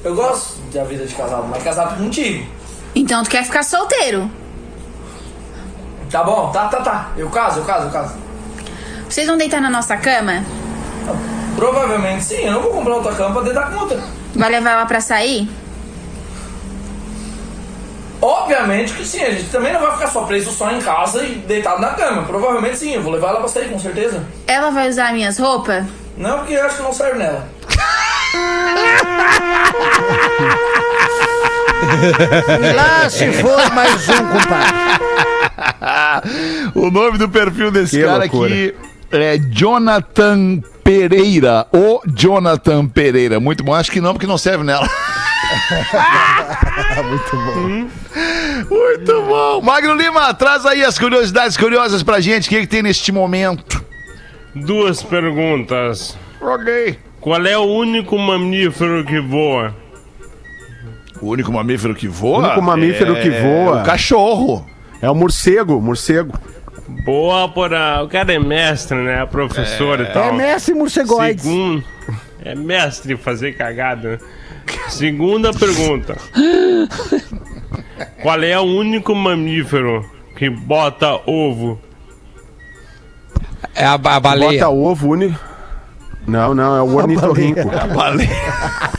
[0.02, 2.44] eu gosto da vida de casado, mas casado contigo.
[2.92, 4.28] Então tu quer ficar solteiro.
[6.14, 7.10] Tá bom, tá, tá, tá.
[7.16, 8.14] Eu caso, eu caso, eu caso.
[9.08, 10.44] Vocês vão deitar na nossa cama?
[11.56, 14.00] Provavelmente sim, eu não vou comprar outra cama pra deitar com outra.
[14.32, 15.50] Vai levar ela pra sair?
[18.22, 21.34] Obviamente que sim, a gente também não vai ficar só preso só em casa e
[21.34, 22.22] deitado na cama.
[22.22, 24.24] Provavelmente sim, eu vou levar ela pra sair, com certeza.
[24.46, 25.84] Ela vai usar minhas roupas?
[26.16, 27.44] Não, porque eu acho que não serve nela.
[31.84, 34.74] E lá se for mais um, compadre.
[36.74, 38.48] o nome do perfil desse Que cara loucura.
[38.48, 38.74] aqui
[39.12, 41.66] é Jonathan Pereira.
[41.72, 43.38] O Jonathan Pereira.
[43.40, 43.74] Muito bom.
[43.74, 44.88] Acho que não, porque não serve nela.
[47.04, 47.88] Muito bom.
[48.70, 49.60] Muito bom.
[49.60, 52.46] Magro Lima, traz aí as curiosidades curiosas pra gente.
[52.46, 53.84] O que, que tem neste momento?
[54.54, 56.16] Duas perguntas.
[56.40, 56.98] Ok.
[57.20, 59.74] Qual é o único mamífero que voa?
[61.24, 62.36] O único mamífero que voa?
[62.36, 63.80] O único mamífero que voa.
[63.80, 64.66] O cachorro.
[65.00, 66.38] É o morcego, morcego.
[67.02, 68.02] Boa por a...
[68.02, 69.24] O cara é mestre, né?
[69.24, 70.24] Professor e tal.
[70.24, 71.44] É mestre morcegoides.
[71.44, 71.82] Segundo...
[72.44, 74.20] É mestre fazer cagada.
[74.90, 76.14] Segunda pergunta.
[78.22, 80.04] Qual é o único mamífero
[80.36, 81.80] que bota ovo?
[83.74, 84.66] É a, a baleia.
[84.66, 85.34] Bota ovo uni.
[86.26, 87.60] Não, não, é o ornitorrinco.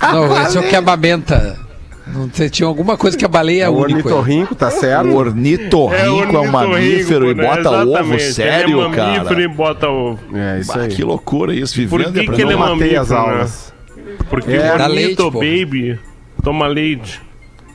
[0.02, 1.64] Não, esse é o que amamenta.
[2.08, 3.88] Não sei, tinha alguma coisa que a baleia é É o único.
[4.10, 4.14] aí.
[4.14, 5.16] ornitorrinco, tá O certo?
[5.16, 7.44] ornitorrinco é, um ornitorrinco, mamífero e né?
[7.48, 9.42] bota ovo, sério, ele é mamífero cara?
[9.42, 10.20] e bota ovo.
[10.38, 10.88] É isso Bah, aí.
[10.90, 13.34] que loucura isso, Por vivendo que, e que ele é matei as mamífero, né?
[13.38, 13.74] aulas.
[14.30, 14.72] Porque É.
[14.72, 15.40] o ornito pô.
[15.40, 16.00] baby
[16.44, 17.22] toma leite.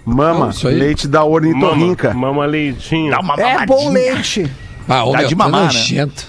[0.06, 0.74] Mama, Não, isso aí.
[0.76, 2.08] leite da ornitorrinca.
[2.14, 3.10] Mama, mama leitinho.
[3.10, 4.50] Dá uma É bom leite.
[4.88, 5.66] Ah, ô, Dá meu, de tá mamar, né?
[5.66, 6.26] nojento.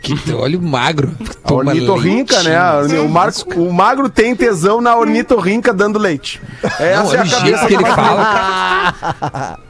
[0.00, 1.12] Que olho magro.
[1.44, 2.48] A ornitorrinca, leite.
[2.48, 2.56] né?
[2.56, 6.40] A orni- O, Marco, o magro tem tesão na ornitorrinca dando leite.
[6.62, 9.58] Essa Não, é a o cabeça que ele fala.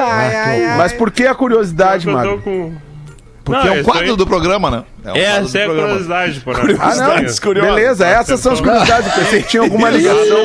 [0.00, 0.78] Ai, ai, ai.
[0.78, 2.40] Mas por que a curiosidade, Magro?
[2.42, 2.72] com...
[3.44, 4.84] Porque Não, é um eu quadro tô- do programa, né?
[5.16, 5.88] É um Essa é a programa.
[5.88, 6.62] curiosidade, porra.
[6.80, 7.34] Ah, não.
[7.42, 7.74] curiosas.
[7.74, 9.06] Beleza, essas são as curiosidades.
[9.06, 10.38] Eu pensei que tinha alguma ligação.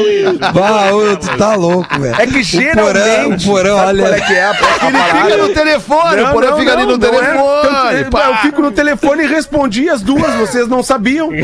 [0.53, 0.89] Bah,
[1.19, 2.15] tu tá louco, velho.
[2.19, 3.45] É que geralmente.
[3.47, 4.15] O porão, sabe olha.
[4.15, 4.43] é que é?
[4.43, 7.11] a- Ele fica no telefone, Não, o porém não, fica ali não, no não é.
[7.11, 7.99] telefone.
[8.01, 8.25] Eu, pá.
[8.27, 11.29] eu fico no telefone e respondi as duas, vocês não sabiam.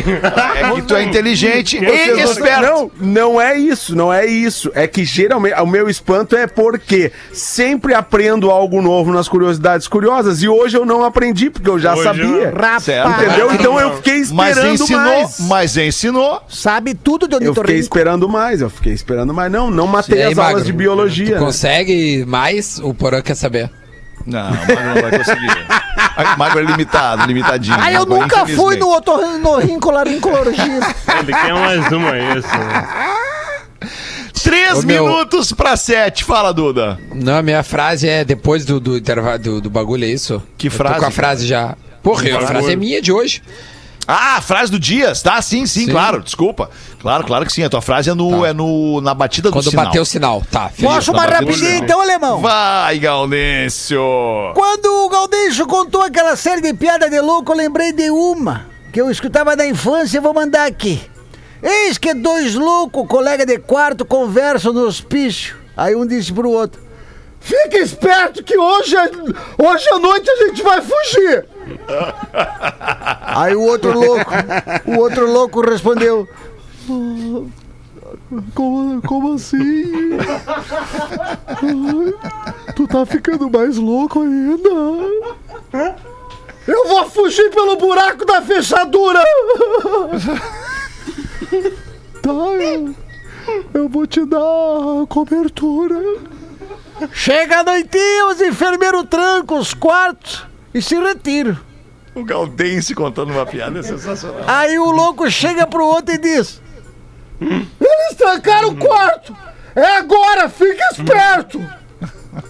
[0.59, 2.61] É que tu é inteligente e esperto.
[2.61, 4.71] Não, não é isso, não é isso.
[4.75, 10.41] É que geralmente o meu espanto é porque sempre aprendo algo novo nas curiosidades curiosas
[10.41, 12.51] e hoje eu não aprendi porque eu já Hoje sabia.
[12.55, 13.53] Rapaz, Entendeu?
[13.53, 15.39] Então eu fiquei Mas esperando ensinou, mais.
[15.41, 16.41] mas ensinou.
[16.49, 17.79] sabe tudo de Eu fiquei ornitorrinco.
[17.81, 19.51] esperando mais, eu fiquei esperando mais.
[19.51, 20.65] Não, não matei aí, as aulas Magro?
[20.65, 21.27] de biologia.
[21.27, 21.39] Tu né?
[21.39, 22.79] consegue mais?
[22.79, 23.69] O porão quer saber.
[24.25, 25.49] Não, o Magro não vai conseguir.
[26.19, 27.77] O Magro é limitado, limitadinho.
[27.79, 30.95] Ah, eu nunca fui no otorrinolaringologista.
[31.17, 32.49] Ele quer mais uma, isso.
[34.43, 36.23] Três Ô, meu- minutos pra sete.
[36.25, 36.97] Fala, Duda.
[37.13, 40.41] Não, a minha frase é depois do, do intervalo do, do bagulho, é isso?
[40.57, 41.75] Que Eu tô frase, com a frase já.
[42.03, 43.41] Porra, a frase é minha de hoje.
[44.11, 45.39] Ah, a frase do Dias, tá?
[45.39, 45.91] Sim, sim, Sim.
[45.91, 46.23] claro.
[46.23, 46.71] Desculpa.
[46.99, 47.63] Claro, claro que sim.
[47.63, 48.47] A tua frase é, no, Tá.
[48.47, 49.85] é no, na batida do Quando sinal.
[49.85, 50.43] bater o sinal.
[50.49, 50.87] Tá, do
[51.35, 51.83] rapidinho sinal.
[51.83, 52.41] então, alemão?
[52.41, 54.01] Vai, Gaudêncio.
[54.55, 58.99] Quando o Galdeixo contou aquela série de piada de louco, eu lembrei de uma que
[58.99, 60.99] eu escutava na infância e vou mandar aqui.
[61.61, 65.55] Eis que dois loucos, colega de quarto, conversam no hospício.
[65.77, 66.81] Aí um disse pro outro:
[67.39, 71.45] Fica esperto que hoje, hoje à noite a gente vai fugir.
[73.35, 74.31] Aí o outro louco,
[74.85, 76.27] o outro louco respondeu:
[78.53, 80.17] como, como assim?
[82.75, 84.69] Tu tá ficando mais louco ainda.
[86.67, 89.23] Eu vou fugir pelo buraco da fechadura.
[92.21, 92.95] Tá, eu,
[93.73, 94.39] eu vou te dar
[95.07, 95.95] cobertura.
[97.13, 101.57] Chega a noitinha, os enfermeiros trancam os quartos e se retiram.
[102.15, 104.43] O Gaudêncio contando uma piada é sensacional.
[104.47, 106.61] Aí o louco chega pro outro e diz:
[107.39, 109.35] Eles trancaram o quarto!
[109.75, 111.63] É agora, fica esperto!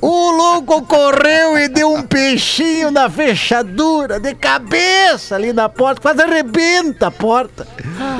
[0.01, 6.21] O louco correu e deu um peixinho na fechadura, de cabeça ali na porta, quase
[6.21, 7.67] arrebenta a porta.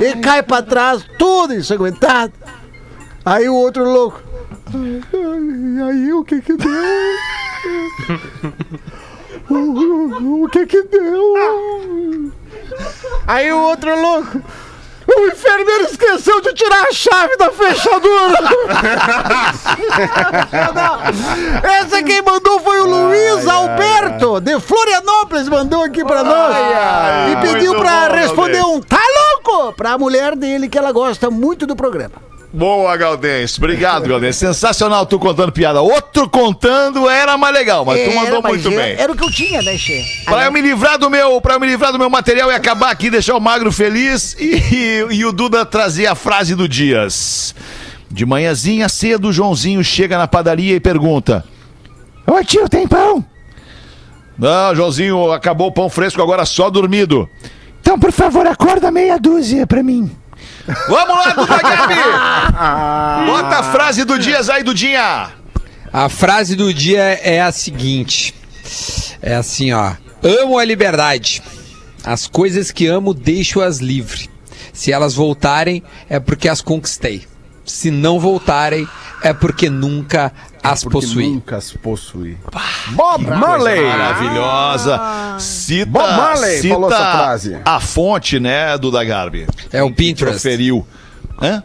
[0.00, 2.32] E cai pra trás, tudo ensanguentado.
[3.24, 4.20] Aí o outro louco.
[4.72, 6.70] E aí o que que deu?
[9.50, 12.32] O, que que deu?
[13.26, 14.40] Aí o outro louco.
[15.08, 18.38] O enfermeiro esqueceu de tirar a chave da fechadura.
[21.80, 26.54] Essa quem mandou foi o Luiz Alberto, de Florianópolis, mandou aqui pra nós.
[27.32, 29.02] e pediu pra bom, responder um tá
[29.44, 32.30] louco pra mulher dele, que ela gosta muito do programa.
[32.52, 33.58] Boa, Gaudêncio.
[33.62, 34.48] Obrigado, Gaudêncio.
[34.48, 35.80] Sensacional tu contando piada.
[35.80, 38.96] Outro contando era mais legal, mas tu mandou muito era- bem.
[38.98, 40.04] Era o que eu tinha, né, Che?
[40.24, 43.08] Pra eu me livrar do meu, para me livrar do meu material e acabar aqui,
[43.08, 47.54] deixar o Magro feliz e, e o Duda trazer a frase do Dias.
[48.10, 51.44] De manhãzinha cedo, o Joãozinho chega na padaria e pergunta:
[52.26, 53.24] Oi, tio, tem pão?
[54.36, 57.30] Não, Joãozinho, acabou o pão fresco, agora só dormido.
[57.80, 60.10] Então, por favor, acorda meia dúzia pra mim.
[60.88, 61.94] Vamos lá, Duda Gabi!
[63.30, 65.40] Bota a frase do Dias aí, Dudinha!
[65.92, 68.32] A frase do dia é a seguinte:
[69.20, 69.94] é assim, ó.
[70.22, 71.42] Amo a liberdade.
[72.04, 74.30] As coisas que amo, deixo-as livre.
[74.72, 77.26] Se elas voltarem, é porque as conquistei.
[77.64, 78.88] Se não voltarem,
[79.22, 81.28] é porque nunca as Porque possuí.
[81.30, 82.36] Nunca as possuí.
[82.88, 83.82] Bob Marley!
[83.82, 85.00] Maravilhosa!
[85.38, 87.56] Cita, Bob Marley cita falou essa frase.
[87.64, 89.46] a fonte, né, Duda Garbi?
[89.72, 90.40] É o Pinterest.
[90.40, 90.86] Proferiu.
[91.40, 91.62] Hã?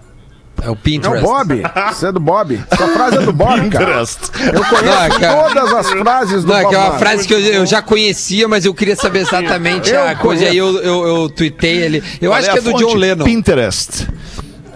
[0.61, 1.21] É o Pinterest.
[1.21, 1.61] Bob.
[1.91, 2.63] Isso é do Bob.
[2.71, 3.85] Essa frase é do Bob, cara.
[3.85, 4.19] Pinterest.
[4.53, 7.27] Eu conheço Não, é cara- todas as frases do Não, é Bob é uma frase
[7.27, 10.45] que eu, eu já conhecia, mas eu queria saber exatamente Eu a coisa.
[10.45, 12.03] E aí eu, eu, eu tuitei ele.
[12.21, 12.85] Eu Qual acho é que é do fonte?
[12.85, 13.25] John Lennon.
[13.25, 14.07] Pinterest.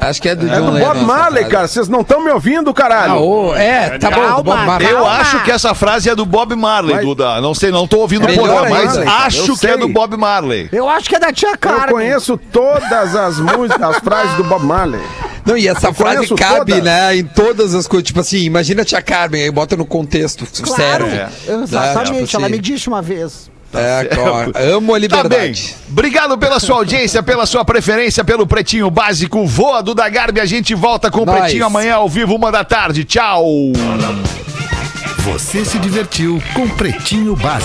[0.01, 0.85] Acho que é do É John do Lennon.
[0.87, 1.67] Bob essa Marley, cara.
[1.67, 3.21] Vocês não estão me ouvindo, Ah, caralho.
[3.21, 4.89] ô, é, tá bom, do Bob Calma, Marley.
[4.89, 5.11] Eu Calma.
[5.17, 7.03] acho que essa frase é do Bob Marley, Vai.
[7.05, 7.41] Duda.
[7.41, 9.87] Não sei, não tô ouvindo o É programa, mas cara, acho eu que é do
[9.89, 10.69] Bob Marley.
[10.71, 11.89] Eu acho que é da tia Eu Carmen.
[11.89, 15.01] conheço todas as músicas, as frases do Bob Marley.
[15.45, 16.83] Não, e essa Eu frase cabe, todas.
[16.83, 18.05] né, em todas as coisas.
[18.07, 20.45] Tipo assim, imagina a tia Carmen, aí bota no contexto.
[20.63, 21.63] Claro, Serve.
[21.63, 22.23] exatamente.
[22.23, 22.51] É, tipo ela assim.
[22.55, 23.49] me disse uma vez.
[23.73, 25.19] É, ó, amo a Tá bem.
[25.29, 25.75] liberdade.
[25.89, 29.45] Obrigado pela sua audiência, pela sua preferência, pelo Pretinho Básico.
[29.45, 30.39] Voa do Garbi.
[30.39, 31.39] A gente volta com o Nós.
[31.41, 33.03] Pretinho amanhã ao vivo, uma da tarde.
[33.03, 33.45] Tchau.
[35.19, 37.57] Você se divertiu com Pretinho Básico.